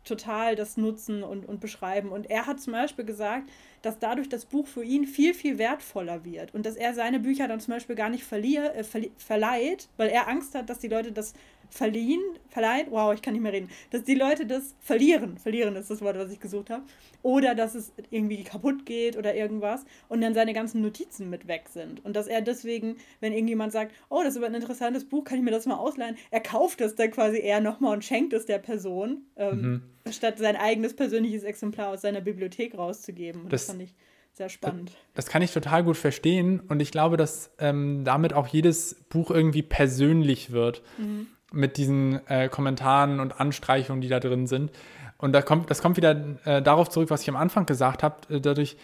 total 0.04 0.56
das 0.56 0.78
nutzen 0.78 1.24
und, 1.24 1.48
und 1.48 1.60
beschreiben. 1.60 2.10
Und 2.10 2.30
er 2.30 2.48
hat 2.48 2.60
zum 2.60 2.74
Beispiel 2.74 3.06
gesagt, 3.06 3.50
dass 3.82 4.00
dadurch 4.00 4.30
das 4.30 4.46
Buch 4.46 4.68
für 4.68 4.84
ihn 4.84 5.06
viel, 5.06 5.34
viel 5.34 5.58
wertvoller 5.58 6.24
wird 6.26 6.54
und 6.54 6.66
dass 6.66 6.76
er 6.76 6.94
seine 6.94 7.20
Bücher 7.20 7.48
dann 7.48 7.60
zum 7.60 7.74
Beispiel 7.74 7.96
gar 7.96 8.10
nicht 8.10 8.24
verlier, 8.24 8.74
äh, 8.76 8.84
verleiht, 9.18 9.90
weil 9.98 10.10
er 10.10 10.28
Angst 10.28 10.56
hat, 10.56 10.70
dass 10.70 10.80
die 10.80 10.88
Leute 10.88 11.12
das 11.12 11.34
verliehen, 11.72 12.22
verleiht, 12.50 12.88
wow, 12.90 13.14
ich 13.14 13.22
kann 13.22 13.34
nicht 13.34 13.42
mehr 13.42 13.54
reden, 13.54 13.70
dass 13.90 14.04
die 14.04 14.14
Leute 14.14 14.46
das 14.46 14.76
verlieren, 14.80 15.38
verlieren 15.38 15.76
ist 15.76 15.90
das 15.90 16.02
Wort, 16.02 16.18
was 16.18 16.32
ich 16.32 16.40
gesucht 16.40 16.70
habe, 16.70 16.84
oder 17.24 17.56
dass 17.56 17.76
es 17.76 17.92
irgendwie 18.10 18.44
kaputt 18.44 18.86
geht 18.86 19.18
oder 19.18 19.34
irgendwas 19.34 19.86
und 20.10 20.22
dann 20.22 20.34
seine 20.34 20.54
ganzen 20.54 20.82
Notizen 20.82 21.30
mit 21.30 21.48
weg 21.48 21.70
sind 21.70 22.04
und 22.04 22.16
dass 22.16 22.28
er 22.28 22.42
deswegen, 22.42 22.98
wenn 23.22 23.34
irgendjemand 23.34 23.72
sagt, 23.72 23.96
oh, 24.10 24.22
das 24.24 24.34
ist 24.34 24.38
aber 24.38 24.48
ein 24.48 24.56
interessantes 24.56 25.06
Buch, 25.06 25.24
kann 25.24 25.38
ich 25.38 25.44
mir 25.44 25.52
das 25.52 25.66
mal 25.66 25.78
ausleihen, 25.78 26.18
er 26.30 26.42
kauft 26.42 26.82
es 26.82 26.96
dann 26.96 27.12
quasi 27.12 27.40
eher 27.40 27.62
nochmal 27.62 27.94
und 27.94 28.04
schenkt 28.04 28.34
es 28.34 28.46
der 28.46 28.60
Person, 28.60 29.24
ähm, 29.38 29.62
mhm. 30.06 30.12
statt 30.12 30.38
sein 30.38 30.58
eigenes 30.58 30.94
persönliches 30.96 31.44
Exemplar 31.44 31.90
aus 31.90 32.02
seiner 32.02 32.22
Bibliothek 32.22 32.78
rauszugeben. 32.78 33.44
Und 33.44 33.54
das, 33.54 33.66
das 33.66 33.72
fand 33.72 33.84
ich 33.84 33.96
sehr 34.34 34.50
spannend. 34.50 34.92
Das 35.14 35.28
kann 35.28 35.42
ich 35.42 35.52
total 35.52 35.84
gut 35.84 35.98
verstehen 35.98 36.62
und 36.62 36.82
ich 36.82 36.92
glaube, 36.92 37.18
dass 37.18 37.52
ähm, 37.60 38.04
damit 38.04 38.34
auch 38.34 38.48
jedes 38.48 38.96
Buch 39.10 39.30
irgendwie 39.30 39.62
persönlich 39.62 40.52
wird 40.52 40.84
mhm. 40.98 41.28
Mit 41.52 41.78
diesen 41.78 42.26
äh, 42.28 42.50
Kommentaren 42.50 43.20
und 43.20 43.40
Anstreichungen, 43.40 44.02
die 44.02 44.08
da 44.08 44.20
drin 44.20 44.48
sind. 44.48 44.72
Und 45.18 45.34
da 45.34 45.42
kommt, 45.42 45.70
das 45.70 45.82
kommt 45.82 45.98
wieder 45.98 46.16
äh, 46.46 46.62
darauf 46.62 46.90
zurück, 46.90 47.10
was 47.10 47.22
ich 47.22 47.30
am 47.30 47.36
Anfang 47.36 47.66
gesagt 47.66 48.02
habe, 48.04 48.16
äh, 48.34 48.42
dadurch, 48.42 48.76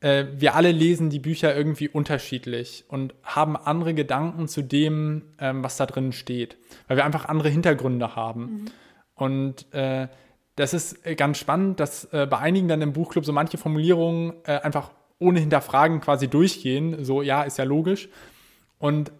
äh, 0.00 0.24
wir 0.34 0.54
alle 0.54 0.72
lesen 0.72 1.10
die 1.10 1.18
Bücher 1.18 1.54
irgendwie 1.54 1.88
unterschiedlich 1.88 2.84
und 2.88 3.14
haben 3.22 3.56
andere 3.56 3.92
Gedanken 3.92 4.48
zu 4.48 4.62
dem, 4.62 5.22
ähm, 5.38 5.62
was 5.62 5.76
da 5.76 5.86
drin 5.86 6.12
steht, 6.12 6.56
weil 6.88 6.96
wir 6.96 7.04
einfach 7.04 7.26
andere 7.26 7.50
Hintergründe 7.50 8.16
haben. 8.16 8.40
Mhm. 8.40 8.64
Und 9.14 9.74
äh, 9.74 10.08
das 10.56 10.72
ist 10.72 11.06
äh, 11.06 11.14
ganz 11.14 11.38
spannend, 11.38 11.78
dass 11.78 12.08
bei 12.10 12.38
einigen 12.38 12.68
dann 12.68 12.82
im 12.82 12.92
Buchclub 12.92 13.24
so 13.24 13.32
manche 13.32 13.56
Formulierungen 13.56 14.34
einfach 14.44 14.90
ohne 15.18 15.40
Hinterfragen 15.40 16.00
quasi 16.00 16.28
durchgehen. 16.28 17.04
So, 17.04 17.22
ja, 17.22 17.42
ist 17.42 17.56
ja 17.58 17.64
logisch. 17.64 18.08
Und 18.78 19.12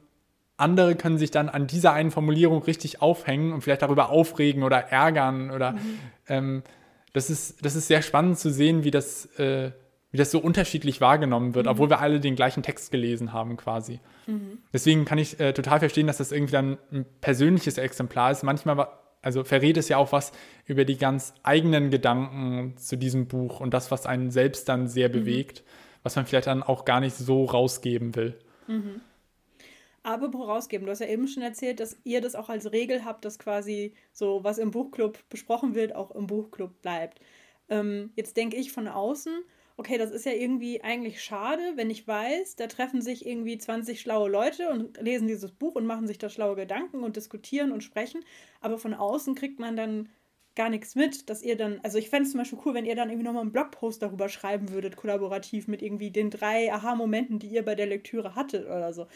andere 0.62 0.94
können 0.94 1.18
sich 1.18 1.30
dann 1.30 1.48
an 1.48 1.66
dieser 1.66 1.92
einen 1.92 2.10
Formulierung 2.10 2.62
richtig 2.62 3.02
aufhängen 3.02 3.52
und 3.52 3.60
vielleicht 3.62 3.82
darüber 3.82 4.10
aufregen 4.10 4.62
oder 4.62 4.78
ärgern 4.78 5.50
oder 5.50 5.72
mhm. 5.72 5.98
ähm, 6.28 6.62
das, 7.12 7.28
ist, 7.28 7.64
das 7.64 7.76
ist 7.76 7.88
sehr 7.88 8.02
spannend 8.02 8.38
zu 8.38 8.50
sehen, 8.50 8.84
wie 8.84 8.90
das, 8.90 9.26
äh, 9.38 9.72
wie 10.10 10.16
das 10.16 10.30
so 10.30 10.38
unterschiedlich 10.38 11.00
wahrgenommen 11.00 11.54
wird, 11.54 11.66
mhm. 11.66 11.72
obwohl 11.72 11.90
wir 11.90 12.00
alle 12.00 12.20
den 12.20 12.36
gleichen 12.36 12.62
Text 12.62 12.90
gelesen 12.90 13.32
haben 13.32 13.56
quasi. 13.56 14.00
Mhm. 14.26 14.58
Deswegen 14.72 15.04
kann 15.04 15.18
ich 15.18 15.38
äh, 15.40 15.52
total 15.52 15.80
verstehen, 15.80 16.06
dass 16.06 16.18
das 16.18 16.32
irgendwie 16.32 16.52
dann 16.52 16.78
ein 16.90 17.04
persönliches 17.20 17.76
Exemplar 17.76 18.30
ist. 18.30 18.42
Manchmal 18.42 18.88
also 19.22 19.44
verrät 19.44 19.76
es 19.76 19.88
ja 19.88 19.96
auch 19.96 20.12
was 20.12 20.32
über 20.66 20.84
die 20.84 20.98
ganz 20.98 21.32
eigenen 21.44 21.90
Gedanken 21.90 22.76
zu 22.76 22.96
diesem 22.96 23.28
Buch 23.28 23.60
und 23.60 23.72
das, 23.72 23.90
was 23.90 24.04
einen 24.04 24.30
selbst 24.30 24.68
dann 24.68 24.88
sehr 24.88 25.08
mhm. 25.08 25.12
bewegt, 25.12 25.62
was 26.02 26.16
man 26.16 26.26
vielleicht 26.26 26.48
dann 26.48 26.62
auch 26.62 26.84
gar 26.84 27.00
nicht 27.00 27.16
so 27.16 27.44
rausgeben 27.44 28.16
will. 28.16 28.38
Mhm. 28.66 29.00
Aber 30.02 30.28
rausgeben, 30.30 30.86
du 30.86 30.90
hast 30.90 31.00
ja 31.00 31.06
eben 31.06 31.28
schon 31.28 31.42
erzählt, 31.42 31.78
dass 31.78 31.96
ihr 32.04 32.20
das 32.20 32.34
auch 32.34 32.48
als 32.48 32.72
Regel 32.72 33.04
habt, 33.04 33.24
dass 33.24 33.38
quasi 33.38 33.94
so, 34.12 34.42
was 34.42 34.58
im 34.58 34.72
Buchclub 34.72 35.18
besprochen 35.28 35.74
wird, 35.74 35.94
auch 35.94 36.10
im 36.12 36.26
Buchclub 36.26 36.82
bleibt. 36.82 37.20
Ähm, 37.68 38.10
jetzt 38.16 38.36
denke 38.36 38.56
ich 38.56 38.72
von 38.72 38.88
außen, 38.88 39.44
okay, 39.76 39.98
das 39.98 40.10
ist 40.10 40.26
ja 40.26 40.32
irgendwie 40.32 40.82
eigentlich 40.82 41.22
schade, 41.22 41.62
wenn 41.76 41.90
ich 41.90 42.06
weiß, 42.06 42.56
da 42.56 42.66
treffen 42.66 43.00
sich 43.00 43.26
irgendwie 43.26 43.58
20 43.58 44.00
schlaue 44.00 44.28
Leute 44.28 44.68
und 44.68 45.00
lesen 45.00 45.28
dieses 45.28 45.52
Buch 45.52 45.74
und 45.76 45.86
machen 45.86 46.06
sich 46.06 46.18
da 46.18 46.28
schlaue 46.28 46.56
Gedanken 46.56 47.04
und 47.04 47.16
diskutieren 47.16 47.72
und 47.72 47.82
sprechen, 47.82 48.24
aber 48.60 48.78
von 48.78 48.94
außen 48.94 49.34
kriegt 49.34 49.60
man 49.60 49.76
dann 49.76 50.08
gar 50.54 50.68
nichts 50.68 50.94
mit, 50.94 51.30
dass 51.30 51.42
ihr 51.42 51.56
dann, 51.56 51.80
also 51.82 51.98
ich 51.98 52.10
fände 52.10 52.24
es 52.24 52.32
zum 52.32 52.38
Beispiel 52.38 52.58
cool, 52.64 52.74
wenn 52.74 52.84
ihr 52.84 52.94
dann 52.94 53.08
irgendwie 53.08 53.24
nochmal 53.24 53.42
einen 53.42 53.52
Blogpost 53.52 54.02
darüber 54.02 54.28
schreiben 54.28 54.70
würdet, 54.70 54.96
kollaborativ 54.96 55.68
mit 55.68 55.82
irgendwie 55.82 56.10
den 56.10 56.30
drei 56.30 56.72
Aha-Momenten, 56.72 57.38
die 57.38 57.48
ihr 57.48 57.64
bei 57.64 57.74
der 57.74 57.86
Lektüre 57.86 58.34
hattet 58.34 58.66
oder 58.66 58.92
so. 58.92 59.06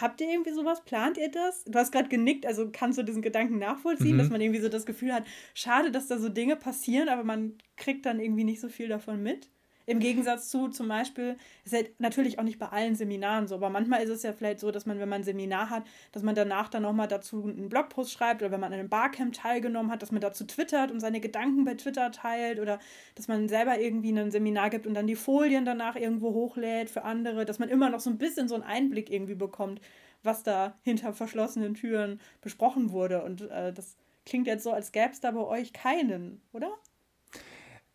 Habt 0.00 0.20
ihr 0.20 0.30
irgendwie 0.30 0.52
sowas? 0.52 0.84
Plant 0.84 1.18
ihr 1.18 1.30
das? 1.30 1.64
Du 1.64 1.78
hast 1.78 1.92
gerade 1.92 2.08
genickt, 2.08 2.46
also 2.46 2.70
kannst 2.72 2.98
du 2.98 3.02
diesen 3.02 3.22
Gedanken 3.22 3.58
nachvollziehen, 3.58 4.14
mhm. 4.14 4.18
dass 4.18 4.30
man 4.30 4.40
irgendwie 4.40 4.60
so 4.60 4.68
das 4.68 4.86
Gefühl 4.86 5.12
hat, 5.12 5.24
schade, 5.54 5.90
dass 5.90 6.08
da 6.08 6.18
so 6.18 6.28
Dinge 6.28 6.56
passieren, 6.56 7.08
aber 7.08 7.24
man 7.24 7.58
kriegt 7.76 8.06
dann 8.06 8.20
irgendwie 8.20 8.44
nicht 8.44 8.60
so 8.60 8.68
viel 8.68 8.88
davon 8.88 9.22
mit? 9.22 9.48
Im 9.90 9.98
Gegensatz 9.98 10.48
zu 10.48 10.68
zum 10.68 10.86
Beispiel, 10.86 11.36
ist 11.64 11.74
halt 11.74 11.98
natürlich 11.98 12.38
auch 12.38 12.44
nicht 12.44 12.60
bei 12.60 12.68
allen 12.68 12.94
Seminaren 12.94 13.48
so, 13.48 13.56
aber 13.56 13.70
manchmal 13.70 14.00
ist 14.02 14.10
es 14.10 14.22
ja 14.22 14.32
vielleicht 14.32 14.60
so, 14.60 14.70
dass 14.70 14.86
man, 14.86 15.00
wenn 15.00 15.08
man 15.08 15.22
ein 15.22 15.24
Seminar 15.24 15.68
hat, 15.68 15.82
dass 16.12 16.22
man 16.22 16.36
danach 16.36 16.68
dann 16.68 16.82
nochmal 16.82 17.08
dazu 17.08 17.42
einen 17.42 17.68
Blogpost 17.68 18.12
schreibt 18.12 18.40
oder 18.40 18.52
wenn 18.52 18.60
man 18.60 18.72
an 18.72 18.78
einem 18.78 18.88
Barcamp 18.88 19.34
teilgenommen 19.34 19.90
hat, 19.90 20.02
dass 20.02 20.12
man 20.12 20.20
dazu 20.20 20.44
twittert 20.44 20.92
und 20.92 21.00
seine 21.00 21.18
Gedanken 21.18 21.64
bei 21.64 21.74
Twitter 21.74 22.12
teilt 22.12 22.60
oder 22.60 22.78
dass 23.16 23.26
man 23.26 23.48
selber 23.48 23.80
irgendwie 23.80 24.12
ein 24.12 24.30
Seminar 24.30 24.70
gibt 24.70 24.86
und 24.86 24.94
dann 24.94 25.08
die 25.08 25.16
Folien 25.16 25.64
danach 25.64 25.96
irgendwo 25.96 26.34
hochlädt 26.34 26.88
für 26.88 27.02
andere, 27.02 27.44
dass 27.44 27.58
man 27.58 27.68
immer 27.68 27.90
noch 27.90 28.00
so 28.00 28.10
ein 28.10 28.18
bisschen 28.18 28.46
so 28.46 28.54
einen 28.54 28.62
Einblick 28.62 29.10
irgendwie 29.10 29.34
bekommt, 29.34 29.80
was 30.22 30.44
da 30.44 30.78
hinter 30.82 31.12
verschlossenen 31.12 31.74
Türen 31.74 32.20
besprochen 32.42 32.92
wurde. 32.92 33.24
Und 33.24 33.50
äh, 33.50 33.72
das 33.72 33.96
klingt 34.24 34.46
jetzt 34.46 34.62
so, 34.62 34.70
als 34.70 34.92
gäbe 34.92 35.10
es 35.10 35.18
da 35.18 35.32
bei 35.32 35.40
euch 35.40 35.72
keinen, 35.72 36.40
oder? 36.52 36.70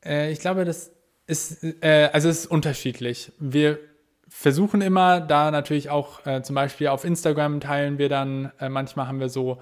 Äh, 0.04 0.32
ich 0.32 0.40
glaube, 0.40 0.66
das 0.66 0.92
ist, 1.28 1.64
äh, 1.64 2.10
also 2.14 2.30
es 2.30 2.42
ist 2.42 2.48
unterschiedlich. 2.48 3.32
Wir 3.40 3.80
versuchen 4.28 4.82
immer, 4.82 5.22
da 5.22 5.52
natürlich 5.52 5.90
auch 5.90 6.26
äh, 6.26 6.42
zum 6.42 6.56
Beispiel 6.56 6.88
auf 6.88 7.04
Instagram 7.04 7.60
teilen 7.60 7.98
wir 7.98 8.10
dann, 8.10 8.52
äh, 8.60 8.70
manchmal 8.70 9.08
haben 9.08 9.20
wir 9.20 9.30
so, 9.30 9.60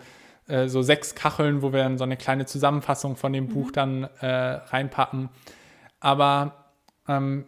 äh, 0.48 0.68
so 0.68 0.82
sechs 0.82 1.16
Kacheln, 1.16 1.62
wo 1.62 1.74
wir 1.74 1.84
dann 1.84 1.98
so 1.98 2.04
eine 2.04 2.18
kleine 2.18 2.46
Zusammenfassung 2.46 3.16
von 3.16 3.34
dem 3.34 3.46
mhm. 3.46 3.50
Buch 3.50 3.72
dann 3.72 4.04
äh, 4.20 4.26
reinpacken. 4.26 5.30
Aber 6.00 6.66
ähm, 7.08 7.46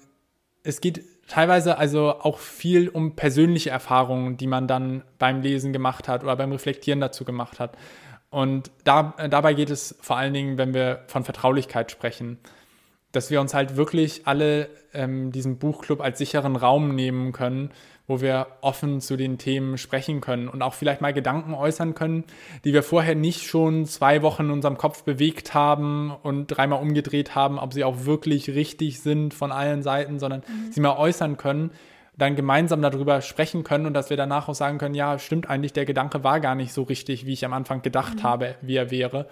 es 0.63 0.82
geht 0.82 1.04
teilweise 1.28 1.78
also 1.78 2.19
auch 2.19 2.39
viel 2.39 2.89
um 2.89 3.15
persönliche 3.15 3.69
Erfahrungen, 3.69 4.38
die 4.38 4.47
man 4.47 4.67
dann 4.67 5.04
beim 5.17 5.41
Lesen 5.41 5.73
gemacht 5.73 6.08
hat 6.08 6.23
oder 6.23 6.36
beim 6.36 6.51
Reflektieren 6.51 7.01
dazu 7.01 7.25
gemacht 7.25 7.60
hat. 7.60 7.78
Und 8.30 8.71
da, 8.84 9.13
äh, 9.17 9.30
dabei 9.30 9.54
geht 9.54 9.69
es 9.69 9.95
vor 9.99 10.17
allen 10.17 10.34
Dingen, 10.34 10.58
wenn 10.58 10.73
wir 10.73 11.04
von 11.08 11.23
Vertraulichkeit 11.23 11.91
sprechen 11.91 12.38
dass 13.15 13.32
wir 13.32 13.41
uns 13.41 13.54
halt 13.54 13.78
wirklich 13.78 14.21
alle 14.25 14.69
ähm, 14.93 15.32
diesen 15.32 15.58
Buchclub 15.58 16.01
als 16.01 16.17
sicheren 16.17 16.56
Raum 16.56 16.95
nehmen 16.95 17.32
können, 17.32 17.71
wo 18.08 18.21
wir 18.21 18.47
offen 18.62 19.01
zu 19.01 19.17
den 19.17 19.38
Themen 19.38 19.78
sprechen 19.78 20.21
können 20.21 20.47
und 20.47 20.62
auch 20.62 20.73
vielleicht 20.73 21.01
mal 21.01 21.13
Gedanken 21.13 21.54
äußern 21.54 21.95
können, 21.95 22.23
die 22.63 22.73
wir 22.73 22.84
vorher 22.84 23.15
nicht 23.15 23.43
schon 23.43 23.86
zwei 23.86 24.21
Wochen 24.21 24.43
in 24.43 24.51
unserem 24.51 24.78
Kopf 24.78 25.04
bewegt 25.04 25.54
haben 25.54 26.15
und 26.23 26.47
dreimal 26.47 26.82
umgedreht 26.82 27.36
haben, 27.36 27.58
ob 27.58 27.73
sie 27.73 27.84
auch 27.84 28.06
wirklich 28.06 28.49
richtig 28.49 29.01
sind 29.01 29.34
von 29.34 29.51
allen 29.51 29.82
Seiten, 29.82 30.19
sondern 30.19 30.41
mhm. 30.41 30.71
sie 30.71 30.82
mal 30.82 30.97
äußern 30.97 31.38
können, 31.38 31.71
dann 32.17 32.36
gemeinsam 32.36 32.82
darüber 32.82 33.21
sprechen 33.21 33.63
können 33.63 33.86
und 33.86 33.93
dass 33.93 34.10
wir 34.10 34.17
danach 34.17 34.47
auch 34.47 34.56
sagen 34.56 34.78
können, 34.78 34.95
ja, 34.95 35.19
stimmt 35.19 35.49
eigentlich, 35.49 35.73
der 35.73 35.86
Gedanke 35.86 36.23
war 36.23 36.39
gar 36.39 36.56
nicht 36.56 36.73
so 36.73 36.84
richtig, 36.84 37.25
wie 37.25 37.34
ich 37.34 37.43
am 37.43 37.54
Anfang 37.54 37.82
gedacht 37.82 38.17
mhm. 38.17 38.23
habe, 38.23 38.56
wie 38.62 38.75
er 38.75 38.91
wäre. 38.91 39.28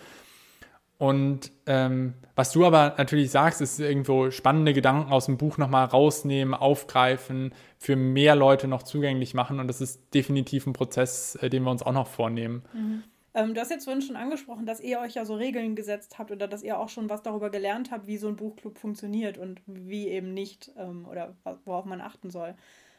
Und 1.03 1.51
ähm, 1.65 2.13
was 2.33 2.53
du 2.53 2.65
aber 2.65 2.95
natürlich 2.97 3.29
sagst, 3.29 3.59
ist 3.59 3.77
irgendwo 3.77 4.31
spannende 4.31 4.71
Gedanken 4.71 5.11
aus 5.11 5.25
dem 5.25 5.35
Buch 5.35 5.57
nochmal 5.57 5.83
rausnehmen, 5.83 6.53
aufgreifen, 6.53 7.53
für 7.77 7.97
mehr 7.97 8.37
Leute 8.37 8.69
noch 8.69 8.83
zugänglich 8.83 9.33
machen. 9.33 9.59
Und 9.59 9.67
das 9.67 9.81
ist 9.81 10.13
definitiv 10.13 10.65
ein 10.65 10.71
Prozess, 10.71 11.35
äh, 11.41 11.49
den 11.49 11.63
wir 11.63 11.71
uns 11.71 11.83
auch 11.83 11.91
noch 11.91 12.07
vornehmen. 12.07 12.63
Mhm. 12.71 13.03
Ähm, 13.33 13.53
du 13.53 13.59
hast 13.59 13.69
jetzt 13.69 13.83
vorhin 13.83 14.01
schon 14.01 14.15
angesprochen, 14.15 14.65
dass 14.65 14.79
ihr 14.79 15.01
euch 15.01 15.15
ja 15.15 15.25
so 15.25 15.35
Regeln 15.35 15.75
gesetzt 15.75 16.19
habt 16.19 16.31
oder 16.31 16.47
dass 16.47 16.63
ihr 16.63 16.79
auch 16.79 16.87
schon 16.87 17.09
was 17.09 17.21
darüber 17.21 17.49
gelernt 17.49 17.91
habt, 17.91 18.07
wie 18.07 18.15
so 18.15 18.29
ein 18.29 18.37
Buchclub 18.37 18.77
funktioniert 18.77 19.37
und 19.37 19.61
wie 19.65 20.07
eben 20.07 20.33
nicht 20.33 20.71
ähm, 20.77 21.05
oder 21.05 21.35
worauf 21.65 21.83
man 21.83 21.99
achten 21.99 22.29
soll. 22.29 22.55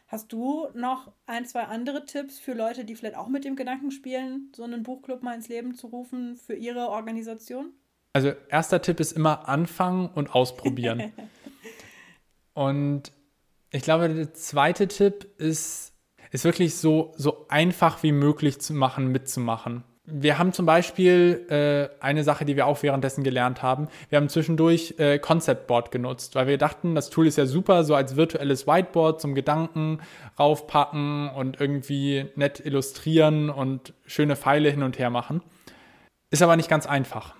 Hast 0.08 0.30
du 0.30 0.68
noch 0.74 1.10
ein, 1.24 1.46
zwei 1.46 1.62
andere 1.62 2.04
Tipps 2.04 2.38
für 2.38 2.52
Leute, 2.52 2.84
die 2.84 2.96
vielleicht 2.96 3.16
auch 3.16 3.28
mit 3.28 3.46
dem 3.46 3.56
Gedanken 3.56 3.90
spielen, 3.90 4.52
so 4.54 4.62
einen 4.62 4.82
Buchclub 4.82 5.22
mal 5.22 5.34
ins 5.34 5.48
Leben 5.48 5.74
zu 5.74 5.86
rufen 5.86 6.36
für 6.36 6.54
ihre 6.54 6.90
Organisation? 6.90 7.72
Also 8.14 8.32
erster 8.48 8.80
Tipp 8.80 9.00
ist 9.00 9.12
immer 9.12 9.48
anfangen 9.48 10.08
und 10.08 10.34
ausprobieren. 10.34 11.12
und 12.54 13.12
ich 13.70 13.82
glaube, 13.82 14.08
der 14.08 14.32
zweite 14.34 14.86
Tipp 14.86 15.26
ist, 15.36 15.92
ist 16.30 16.44
wirklich 16.44 16.76
so, 16.76 17.12
so 17.16 17.46
einfach 17.48 18.04
wie 18.04 18.12
möglich 18.12 18.60
zu 18.60 18.72
machen, 18.72 19.08
mitzumachen. 19.08 19.82
Wir 20.06 20.38
haben 20.38 20.52
zum 20.52 20.64
Beispiel 20.64 21.46
äh, 21.48 22.02
eine 22.04 22.22
Sache, 22.22 22.44
die 22.44 22.54
wir 22.54 22.66
auch 22.66 22.82
währenddessen 22.84 23.24
gelernt 23.24 23.62
haben. 23.62 23.88
Wir 24.10 24.18
haben 24.18 24.28
zwischendurch 24.28 24.94
äh, 24.98 25.18
Concept 25.18 25.66
Board 25.66 25.90
genutzt, 25.90 26.36
weil 26.36 26.46
wir 26.46 26.58
dachten, 26.58 26.94
das 26.94 27.10
Tool 27.10 27.26
ist 27.26 27.36
ja 27.36 27.46
super, 27.46 27.82
so 27.82 27.96
als 27.96 28.14
virtuelles 28.14 28.66
Whiteboard 28.66 29.20
zum 29.20 29.34
Gedanken 29.34 30.00
raufpacken 30.38 31.30
und 31.30 31.58
irgendwie 31.58 32.26
nett 32.36 32.60
illustrieren 32.64 33.50
und 33.50 33.92
schöne 34.06 34.36
Pfeile 34.36 34.70
hin 34.70 34.84
und 34.84 35.00
her 35.00 35.10
machen. 35.10 35.42
Ist 36.30 36.42
aber 36.42 36.56
nicht 36.56 36.68
ganz 36.68 36.86
einfach. 36.86 37.34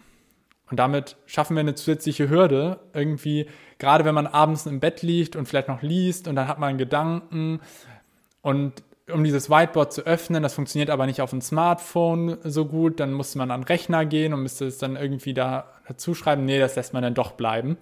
Und 0.75 0.79
damit 0.79 1.15
schaffen 1.27 1.55
wir 1.55 1.61
eine 1.61 1.77
zusätzliche 1.77 2.29
Hürde. 2.29 2.81
Irgendwie, 2.95 3.47
gerade 3.79 4.05
wenn 4.05 4.15
man 4.17 4.27
abends 4.27 4.67
im 4.67 4.81
Bett 4.81 5.03
liegt 5.03 5.37
und 5.37 5.47
vielleicht 5.47 5.69
noch 5.69 5.83
liest 5.83 6.27
und 6.27 6.35
dann 6.35 6.49
hat 6.49 6.59
man 6.59 6.79
Gedanken 6.79 7.61
und 8.43 8.83
um 9.09 9.23
dieses 9.23 9.49
Whiteboard 9.49 9.93
zu 9.93 10.05
öffnen, 10.05 10.43
das 10.43 10.55
funktioniert 10.55 10.91
aber 10.91 11.07
nicht 11.07 11.21
auf 11.21 11.31
dem 11.31 11.41
Smartphone 11.41 12.39
so 12.43 12.65
gut, 12.67 12.99
dann 12.99 13.13
muss 13.13 13.37
man 13.37 13.53
an 13.53 13.61
den 13.61 13.69
Rechner 13.69 14.05
gehen 14.05 14.35
und 14.35 14.43
müsste 14.43 14.67
es 14.67 14.79
dann 14.79 14.97
irgendwie 14.97 15.33
da 15.33 15.71
dazu 15.87 16.13
schreiben. 16.13 16.45
Nee, 16.45 16.59
das 16.59 16.75
lässt 16.75 16.93
man 16.93 17.05
dann 17.05 17.15
doch 17.15 17.31
bleiben. 17.31 17.79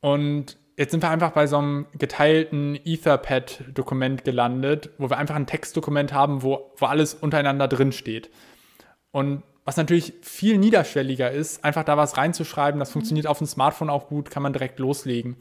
Und 0.00 0.58
jetzt 0.76 0.90
sind 0.90 1.02
wir 1.02 1.08
einfach 1.08 1.30
bei 1.30 1.46
so 1.46 1.56
einem 1.56 1.86
geteilten 1.96 2.78
Etherpad-Dokument 2.84 4.24
gelandet, 4.24 4.90
wo 4.98 5.08
wir 5.08 5.16
einfach 5.16 5.36
ein 5.36 5.46
Textdokument 5.46 6.12
haben, 6.12 6.42
wo, 6.42 6.70
wo 6.76 6.84
alles 6.84 7.14
untereinander 7.14 7.66
drin 7.66 7.92
steht. 7.92 8.28
Und 9.10 9.42
was 9.64 9.76
natürlich 9.76 10.14
viel 10.22 10.58
niederschwelliger 10.58 11.30
ist, 11.30 11.64
einfach 11.64 11.84
da 11.84 11.96
was 11.96 12.16
reinzuschreiben, 12.16 12.78
das 12.78 12.90
mhm. 12.90 12.94
funktioniert 12.94 13.26
auf 13.26 13.38
dem 13.38 13.46
Smartphone 13.46 13.90
auch 13.90 14.08
gut, 14.08 14.30
kann 14.30 14.42
man 14.42 14.52
direkt 14.52 14.78
loslegen. 14.78 15.36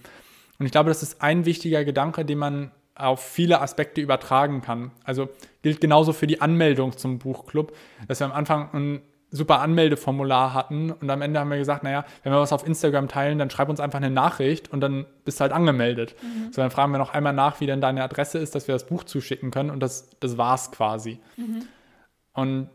Und 0.60 0.66
ich 0.66 0.72
glaube, 0.72 0.90
das 0.90 1.02
ist 1.02 1.22
ein 1.22 1.46
wichtiger 1.46 1.84
Gedanke, 1.84 2.24
den 2.24 2.38
man 2.38 2.72
auf 2.94 3.24
viele 3.24 3.62
Aspekte 3.62 4.02
übertragen 4.02 4.62
kann. 4.62 4.92
Also 5.04 5.30
gilt 5.64 5.82
genauso 5.82 6.14
für 6.14 6.28
die 6.28 6.42
Anmeldung 6.42 6.98
zum 6.98 7.18
Buchclub, 7.18 7.76
dass 8.08 8.20
wir 8.20 8.26
am 8.26 8.32
Anfang 8.32 8.70
ein 8.74 9.02
super 9.32 9.62
Anmeldeformular 9.62 10.54
hatten 10.54 10.92
und 10.92 11.10
am 11.10 11.22
Ende 11.22 11.40
haben 11.40 11.50
wir 11.50 11.58
gesagt, 11.58 11.84
naja, 11.84 12.06
wenn 12.22 12.34
wir 12.34 12.40
was 12.40 12.52
auf 12.52 12.68
Instagram 12.68 13.08
teilen, 13.08 13.40
dann 13.40 13.50
schreib 13.50 13.70
uns 13.70 13.80
einfach 13.80 13.98
eine 13.98 14.12
Nachricht 14.12 14.72
und 14.72 14.82
dann 14.82 15.06
bist 15.24 15.40
du 15.40 15.44
halt 15.44 15.54
angemeldet. 15.54 16.16
Mhm. 16.22 16.52
So, 16.52 16.62
dann 16.62 16.70
fragen 16.70 16.92
wir 16.92 16.98
noch 16.98 17.14
einmal 17.14 17.32
nach, 17.32 17.62
wie 17.62 17.66
denn 17.66 17.80
deine 17.80 18.04
Adresse 18.04 18.40
ist, 18.40 18.56
dass 18.56 18.68
wir 18.68 18.76
das 18.76 18.86
Buch 18.86 19.06
zuschicken 19.06 19.50
können 19.50 19.70
und 19.70 19.80
das, 19.80 20.10
das 20.20 20.38
war's 20.38 20.72
quasi. 20.72 21.20
Mhm. 21.38 21.64
Und 22.34 22.70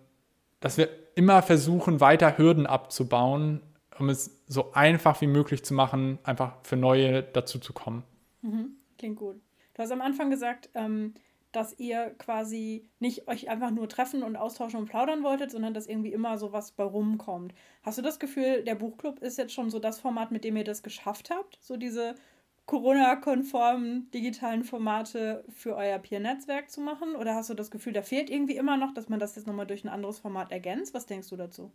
dass 0.61 0.79
wir 0.79 0.89
immer 1.17 1.43
versuchen, 1.43 2.01
weiter 2.01 2.39
Hürden 2.39 2.67
abzubauen, 2.67 3.61
um 3.99 4.09
es 4.09 4.43
so 4.47 4.73
einfach 4.73 5.21
wie 5.21 5.27
möglich 5.27 5.65
zu 5.65 5.75
machen, 5.75 6.19
einfach 6.23 6.59
für 6.63 6.77
Neue 6.77 7.23
dazu 7.23 7.59
zu 7.59 7.73
kommen. 7.73 8.05
Mhm. 8.43 8.77
Klingt 8.99 9.17
gut. 9.17 9.41
Du 9.75 9.83
hast 9.83 9.91
am 9.91 10.03
Anfang 10.03 10.31
gesagt, 10.31 10.69
ähm, 10.75 11.15
dass 11.53 11.79
ihr 11.79 12.15
quasi 12.19 12.91
nicht 12.99 13.29
euch 13.29 13.49
einfach 13.49 13.71
nur 13.71 13.89
treffen 13.89 14.23
und 14.23 14.37
austauschen 14.37 14.79
und 14.79 14.89
plaudern 14.89 15.23
wolltet, 15.23 15.51
sondern 15.51 15.73
dass 15.73 15.87
irgendwie 15.87 16.13
immer 16.13 16.37
so 16.37 16.53
was 16.53 16.73
bei 16.73 16.85
rumkommt. 16.85 17.55
Hast 17.83 17.97
du 17.97 18.03
das 18.03 18.19
Gefühl, 18.19 18.63
der 18.63 18.75
Buchclub 18.75 19.21
ist 19.21 19.39
jetzt 19.39 19.55
schon 19.55 19.71
so 19.71 19.79
das 19.79 19.99
Format, 19.99 20.31
mit 20.31 20.45
dem 20.45 20.57
ihr 20.57 20.65
das 20.65 20.83
geschafft 20.83 21.31
habt? 21.31 21.59
So 21.63 21.79
diese 21.79 22.15
Corona-konformen 22.67 24.11
digitalen 24.13 24.65
Formate 24.65 25.45
für 25.49 25.77
euer 25.77 25.99
Peer-Netzwerk 25.99 26.71
zu 26.71 26.81
machen? 26.81 27.15
Oder 27.15 27.35
hast 27.35 27.49
du 27.49 27.55
das 27.55 27.71
Gefühl, 27.71 27.93
da 27.93 28.03
fehlt 28.03 28.29
irgendwie 28.29 28.57
immer 28.57 28.77
noch, 28.77 28.93
dass 28.93 29.09
man 29.09 29.21
das 29.21 29.37
jetzt 29.37 29.47
nochmal 29.47 29.67
durch 29.67 29.85
ein 29.85 29.89
anderes 29.89 30.19
Format 30.19 30.51
ergänzt? 30.51 30.93
Was 30.93 31.07
denkst 31.07 31.29
du 31.29 31.37
dazu? 31.37 31.71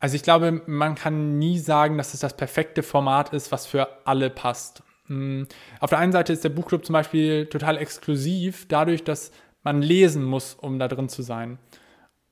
Also 0.00 0.16
ich 0.16 0.22
glaube, 0.22 0.62
man 0.66 0.94
kann 0.94 1.38
nie 1.38 1.58
sagen, 1.58 1.98
dass 1.98 2.14
es 2.14 2.20
das 2.20 2.36
perfekte 2.36 2.82
Format 2.82 3.32
ist, 3.34 3.52
was 3.52 3.66
für 3.66 4.06
alle 4.06 4.30
passt. 4.30 4.82
Hm. 5.06 5.46
Auf 5.80 5.90
der 5.90 5.98
einen 5.98 6.12
Seite 6.12 6.32
ist 6.32 6.44
der 6.44 6.50
Buchclub 6.50 6.86
zum 6.86 6.94
Beispiel 6.94 7.46
total 7.46 7.76
exklusiv, 7.76 8.66
dadurch, 8.68 9.04
dass 9.04 9.32
man 9.62 9.82
lesen 9.82 10.24
muss, 10.24 10.54
um 10.54 10.78
da 10.78 10.88
drin 10.88 11.08
zu 11.08 11.22
sein. 11.22 11.58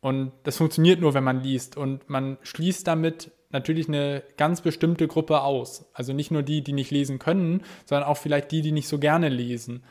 Und 0.00 0.32
das 0.44 0.56
funktioniert 0.56 1.00
nur, 1.00 1.14
wenn 1.14 1.24
man 1.24 1.42
liest. 1.42 1.76
Und 1.76 2.08
man 2.08 2.38
schließt 2.42 2.86
damit 2.86 3.32
natürlich 3.57 3.88
eine 3.88 4.23
ganz 4.37 4.61
bestimmte 4.61 5.09
Gruppe 5.09 5.42
aus. 5.42 5.87
Also 5.92 6.12
nicht 6.12 6.31
nur 6.31 6.42
die, 6.42 6.62
die 6.62 6.73
nicht 6.73 6.90
lesen 6.90 7.19
können, 7.19 7.62
sondern 7.85 8.09
auch 8.09 8.16
vielleicht 8.16 8.53
die, 8.53 8.62
die 8.62 8.73
nicht 8.73 8.88
so 8.88 8.99
gerne 8.99 9.29
lesen. 9.29 9.83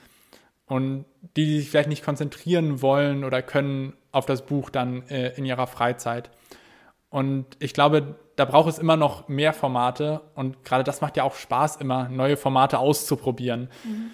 Und 0.68 1.06
die, 1.36 1.46
die 1.46 1.60
sich 1.60 1.70
vielleicht 1.70 1.90
nicht 1.90 2.04
konzentrieren 2.04 2.82
wollen 2.82 3.24
oder 3.24 3.42
können 3.42 3.94
auf 4.12 4.26
das 4.26 4.46
Buch 4.46 4.70
dann 4.70 5.08
äh, 5.10 5.34
in 5.36 5.46
ihrer 5.46 5.68
Freizeit. 5.68 6.32
Und 7.10 7.46
ich 7.60 7.74
glaube, 7.74 8.16
da 8.36 8.46
braucht 8.46 8.70
es 8.70 8.80
immer 8.80 8.98
noch 8.98 9.28
mehr 9.28 9.54
Formate 9.54 10.22
und 10.34 10.66
gerade 10.66 10.84
das 10.84 11.02
macht 11.02 11.18
ja 11.18 11.24
auch 11.24 11.36
Spaß, 11.36 11.78
immer 11.78 12.10
neue 12.10 12.36
Formate 12.36 12.80
auszuprobieren. 12.80 13.70
Mhm. 13.84 14.12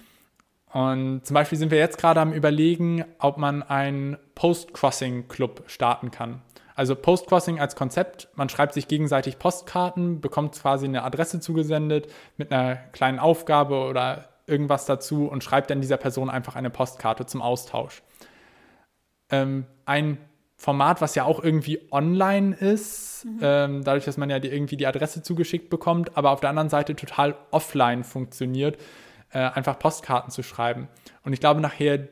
Und 0.72 1.26
zum 1.26 1.34
Beispiel 1.34 1.58
sind 1.58 1.70
wir 1.70 1.78
jetzt 1.78 1.98
gerade 1.98 2.20
am 2.20 2.32
Überlegen, 2.32 3.04
ob 3.18 3.36
man 3.36 3.62
einen 3.62 4.16
Post-Crossing-Club 4.34 5.64
starten 5.66 6.10
kann. 6.10 6.42
Also 6.82 6.96
Post-Crossing 6.96 7.60
als 7.60 7.76
Konzept, 7.76 8.26
man 8.34 8.48
schreibt 8.48 8.74
sich 8.74 8.88
gegenseitig 8.88 9.38
Postkarten, 9.38 10.20
bekommt 10.20 10.56
quasi 10.60 10.86
eine 10.86 11.04
Adresse 11.04 11.38
zugesendet 11.38 12.08
mit 12.38 12.50
einer 12.50 12.74
kleinen 12.74 13.20
Aufgabe 13.20 13.84
oder 13.84 14.30
irgendwas 14.48 14.84
dazu 14.84 15.28
und 15.28 15.44
schreibt 15.44 15.70
dann 15.70 15.80
dieser 15.80 15.96
Person 15.96 16.28
einfach 16.28 16.56
eine 16.56 16.70
Postkarte 16.70 17.24
zum 17.24 17.40
Austausch. 17.40 18.02
Ähm, 19.30 19.64
ein 19.84 20.18
Format, 20.56 21.00
was 21.00 21.14
ja 21.14 21.22
auch 21.22 21.40
irgendwie 21.40 21.86
online 21.92 22.52
ist, 22.56 23.26
mhm. 23.26 23.38
ähm, 23.42 23.84
dadurch, 23.84 24.04
dass 24.04 24.16
man 24.16 24.28
ja 24.28 24.40
die, 24.40 24.48
irgendwie 24.48 24.76
die 24.76 24.88
Adresse 24.88 25.22
zugeschickt 25.22 25.70
bekommt, 25.70 26.16
aber 26.16 26.32
auf 26.32 26.40
der 26.40 26.50
anderen 26.50 26.68
Seite 26.68 26.96
total 26.96 27.36
offline 27.52 28.02
funktioniert, 28.02 28.76
äh, 29.30 29.38
einfach 29.38 29.78
Postkarten 29.78 30.32
zu 30.32 30.42
schreiben. 30.42 30.88
Und 31.22 31.32
ich 31.32 31.38
glaube 31.38 31.60
nachher, 31.60 32.08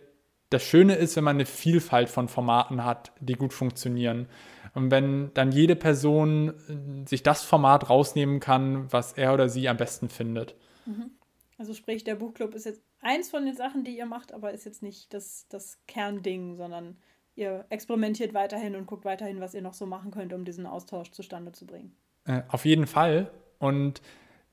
das 0.50 0.62
Schöne 0.62 0.96
ist, 0.96 1.16
wenn 1.16 1.24
man 1.24 1.36
eine 1.36 1.46
Vielfalt 1.46 2.08
von 2.08 2.28
Formaten 2.28 2.84
hat, 2.84 3.12
die 3.20 3.34
gut 3.34 3.52
funktionieren. 3.52 4.26
Und 4.74 4.90
wenn 4.90 5.32
dann 5.34 5.52
jede 5.52 5.76
Person 5.76 6.54
äh, 6.68 7.08
sich 7.08 7.22
das 7.22 7.42
Format 7.42 7.88
rausnehmen 7.88 8.40
kann, 8.40 8.92
was 8.92 9.12
er 9.12 9.32
oder 9.32 9.48
sie 9.48 9.68
am 9.68 9.76
besten 9.76 10.08
findet. 10.08 10.54
Mhm. 10.86 11.12
Also 11.58 11.74
sprich, 11.74 12.04
der 12.04 12.14
Buchclub 12.14 12.54
ist 12.54 12.66
jetzt 12.66 12.82
eins 13.00 13.30
von 13.30 13.44
den 13.44 13.54
Sachen, 13.54 13.84
die 13.84 13.96
ihr 13.96 14.06
macht, 14.06 14.32
aber 14.32 14.52
ist 14.52 14.64
jetzt 14.64 14.82
nicht 14.82 15.12
das, 15.12 15.46
das 15.48 15.78
Kernding, 15.86 16.56
sondern 16.56 16.96
ihr 17.36 17.66
experimentiert 17.68 18.34
weiterhin 18.34 18.76
und 18.76 18.86
guckt 18.86 19.04
weiterhin, 19.04 19.40
was 19.40 19.54
ihr 19.54 19.62
noch 19.62 19.74
so 19.74 19.86
machen 19.86 20.10
könnt, 20.10 20.32
um 20.32 20.44
diesen 20.44 20.66
Austausch 20.66 21.10
zustande 21.10 21.52
zu 21.52 21.66
bringen. 21.66 21.94
Äh, 22.24 22.42
auf 22.48 22.64
jeden 22.64 22.86
Fall. 22.86 23.30
Und 23.58 24.00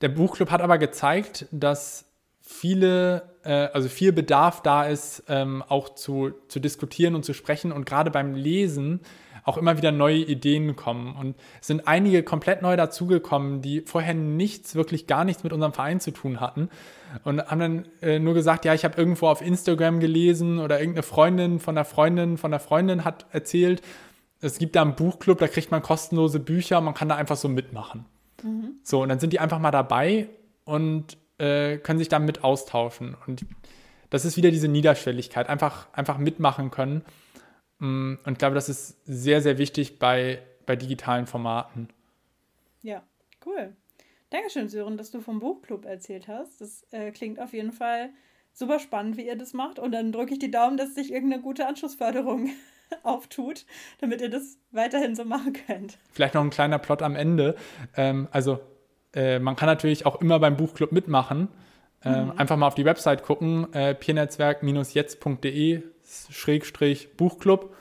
der 0.01 0.09
Buchclub 0.09 0.51
hat 0.51 0.61
aber 0.61 0.77
gezeigt, 0.77 1.47
dass 1.51 2.06
viele, 2.47 3.23
äh, 3.43 3.67
also 3.73 3.89
viel 3.89 4.13
Bedarf 4.13 4.61
da 4.61 4.85
ist, 4.85 5.23
ähm, 5.27 5.63
auch 5.67 5.89
zu, 5.89 6.31
zu 6.47 6.59
diskutieren 6.59 7.13
und 7.13 7.23
zu 7.23 7.33
sprechen. 7.33 7.71
Und 7.71 7.85
gerade 7.85 8.09
beim 8.09 8.33
Lesen 8.33 9.01
auch 9.43 9.57
immer 9.57 9.77
wieder 9.77 9.91
neue 9.91 10.17
Ideen 10.17 10.75
kommen. 10.75 11.15
Und 11.15 11.35
es 11.61 11.67
sind 11.67 11.87
einige 11.87 12.23
komplett 12.23 12.61
neu 12.61 12.75
dazugekommen, 12.75 13.61
die 13.61 13.81
vorher 13.81 14.13
nichts, 14.13 14.75
wirklich 14.75 15.07
gar 15.07 15.23
nichts 15.23 15.43
mit 15.43 15.53
unserem 15.53 15.73
Verein 15.73 15.99
zu 15.99 16.11
tun 16.11 16.39
hatten. 16.39 16.69
Und 17.23 17.41
haben 17.45 17.59
dann 17.59 17.85
äh, 18.01 18.19
nur 18.19 18.33
gesagt, 18.33 18.65
ja, 18.65 18.73
ich 18.73 18.83
habe 18.83 18.97
irgendwo 18.97 19.27
auf 19.27 19.41
Instagram 19.41 19.99
gelesen 19.99 20.59
oder 20.59 20.79
irgendeine 20.79 21.03
Freundin 21.03 21.59
von 21.59 21.75
der 21.75 21.85
Freundin 21.85 22.37
von 22.37 22.51
der 22.51 22.59
Freundin 22.59 23.05
hat 23.05 23.25
erzählt, 23.31 23.81
es 24.39 24.59
gibt 24.59 24.75
da 24.75 24.81
einen 24.81 24.95
Buchclub, 24.95 25.39
da 25.39 25.47
kriegt 25.47 25.71
man 25.71 25.81
kostenlose 25.81 26.39
Bücher, 26.39 26.79
man 26.81 26.93
kann 26.93 27.09
da 27.09 27.15
einfach 27.15 27.37
so 27.37 27.47
mitmachen. 27.47 28.05
Mhm. 28.43 28.75
So, 28.83 29.01
und 29.01 29.09
dann 29.09 29.19
sind 29.19 29.33
die 29.33 29.39
einfach 29.39 29.59
mal 29.59 29.71
dabei 29.71 30.29
und 30.65 31.17
äh, 31.37 31.77
können 31.77 31.99
sich 31.99 32.09
damit 32.09 32.43
austauschen. 32.43 33.15
Und 33.25 33.45
das 34.09 34.25
ist 34.25 34.37
wieder 34.37 34.51
diese 34.51 34.67
Niederschwelligkeit, 34.67 35.49
einfach, 35.49 35.87
einfach 35.93 36.17
mitmachen 36.17 36.71
können. 36.71 37.03
Mm, 37.79 38.15
und 38.23 38.33
ich 38.33 38.37
glaube, 38.37 38.55
das 38.55 38.69
ist 38.69 38.97
sehr, 39.05 39.41
sehr 39.41 39.57
wichtig 39.57 39.99
bei, 39.99 40.41
bei 40.65 40.75
digitalen 40.75 41.27
Formaten. 41.27 41.89
Ja, 42.81 43.03
cool. 43.45 43.75
Dankeschön, 44.29 44.67
Sören, 44.67 44.97
dass 44.97 45.11
du 45.11 45.21
vom 45.21 45.39
Buchclub 45.39 45.85
erzählt 45.85 46.27
hast. 46.27 46.59
Das 46.59 46.85
äh, 46.91 47.11
klingt 47.11 47.39
auf 47.39 47.53
jeden 47.53 47.71
Fall 47.71 48.09
super 48.53 48.79
spannend, 48.79 49.17
wie 49.17 49.25
ihr 49.25 49.37
das 49.37 49.53
macht. 49.53 49.79
Und 49.79 49.91
dann 49.91 50.11
drücke 50.11 50.33
ich 50.33 50.39
die 50.39 50.51
Daumen, 50.51 50.77
dass 50.77 50.95
sich 50.95 51.11
irgendeine 51.11 51.41
gute 51.41 51.67
Anschlussförderung 51.67 52.49
auftut, 53.03 53.65
damit 53.99 54.21
ihr 54.21 54.29
das 54.29 54.57
weiterhin 54.71 55.15
so 55.15 55.23
machen 55.23 55.53
könnt. 55.53 55.97
Vielleicht 56.11 56.33
noch 56.33 56.43
ein 56.43 56.49
kleiner 56.49 56.79
Plot 56.79 57.01
am 57.01 57.15
Ende. 57.15 57.55
Ähm, 57.95 58.27
also, 58.31 58.59
äh, 59.13 59.39
man 59.39 59.55
kann 59.55 59.67
natürlich 59.67 60.05
auch 60.05 60.21
immer 60.21 60.39
beim 60.39 60.57
Buchclub 60.57 60.91
mitmachen. 60.91 61.47
Ähm, 62.03 62.25
mhm. 62.25 62.31
Einfach 62.37 62.57
mal 62.57 62.67
auf 62.67 62.75
die 62.75 62.85
Website 62.85 63.23
gucken, 63.23 63.73
äh, 63.73 63.95
peernetzwerk-jetzt.de 63.95 65.83
Schrägstrich 66.29 67.15
Buchclub. 67.17 67.75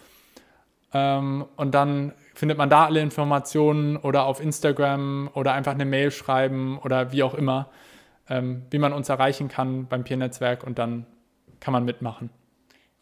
Ähm, 0.93 1.45
und 1.57 1.75
dann 1.75 2.13
findet 2.35 2.59
man 2.59 2.71
da 2.71 2.87
alle 2.87 3.01
Informationen 3.01 3.97
oder 3.97 4.27
auf 4.27 4.41
Instagram 4.41 5.31
oder 5.35 5.53
einfach 5.53 5.73
eine 5.73 5.85
Mail 5.85 6.11
schreiben 6.11 6.79
oder 6.79 7.13
wie 7.13 7.23
auch 7.23 7.35
immer, 7.35 7.71
ähm, 8.29 8.63
wie 8.71 8.79
man 8.79 8.93
uns 8.93 9.09
erreichen 9.09 9.49
kann 9.49 9.87
beim 9.87 10.05
Peer-Netzwerk 10.05 10.65
und 10.65 10.79
dann 10.79 11.07
kann 11.61 11.73
man 11.73 11.85
mitmachen. 11.85 12.31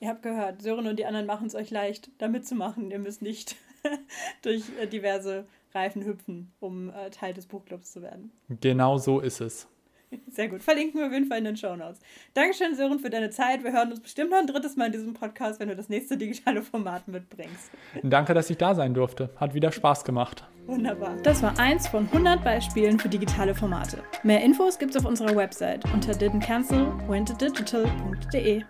Ihr 0.00 0.08
habt 0.08 0.22
gehört, 0.22 0.62
Sören 0.62 0.86
und 0.86 0.98
die 0.98 1.06
anderen 1.06 1.26
machen 1.26 1.46
es 1.46 1.54
euch 1.54 1.70
leicht, 1.70 2.10
da 2.18 2.28
mitzumachen. 2.28 2.90
Ihr 2.90 2.98
müsst 2.98 3.22
nicht 3.22 3.56
durch 4.42 4.64
äh, 4.80 4.86
diverse 4.86 5.44
Reifen 5.74 6.04
hüpfen, 6.04 6.52
um 6.60 6.90
äh, 6.90 7.10
Teil 7.10 7.34
des 7.34 7.46
Buchclubs 7.46 7.92
zu 7.92 8.02
werden. 8.02 8.32
Genau 8.60 8.98
so 8.98 9.20
ist 9.20 9.40
es. 9.40 9.68
Sehr 10.30 10.48
gut. 10.48 10.62
Verlinken 10.62 11.00
wir 11.00 11.06
auf 11.06 11.12
jeden 11.12 11.26
Fall 11.26 11.38
in 11.38 11.44
den 11.44 11.56
Show 11.56 11.76
Notes. 11.76 12.00
Dankeschön, 12.34 12.74
Sören, 12.74 12.98
für 12.98 13.08
deine 13.10 13.30
Zeit. 13.30 13.62
Wir 13.64 13.72
hören 13.72 13.90
uns 13.90 14.00
bestimmt 14.00 14.30
noch 14.30 14.38
ein 14.38 14.46
drittes 14.46 14.76
Mal 14.76 14.86
in 14.86 14.92
diesem 14.92 15.14
Podcast, 15.14 15.60
wenn 15.60 15.68
du 15.68 15.76
das 15.76 15.88
nächste 15.88 16.16
digitale 16.16 16.62
Format 16.62 17.08
mitbringst. 17.08 17.70
Danke, 18.02 18.34
dass 18.34 18.50
ich 18.50 18.58
da 18.58 18.74
sein 18.74 18.92
durfte. 18.94 19.30
Hat 19.36 19.54
wieder 19.54 19.72
Spaß 19.72 20.04
gemacht. 20.04 20.44
Wunderbar. 20.66 21.16
Das 21.22 21.42
war 21.42 21.58
eins 21.58 21.88
von 21.88 22.06
100 22.06 22.42
Beispielen 22.42 22.98
für 22.98 23.08
digitale 23.08 23.54
Formate. 23.54 24.02
Mehr 24.22 24.42
Infos 24.42 24.78
gibt's 24.78 24.96
auf 24.96 25.04
unserer 25.04 25.36
Website 25.36 25.84
unter 25.92 26.12
didn'tcancel.wentodigital.de. 26.12 28.64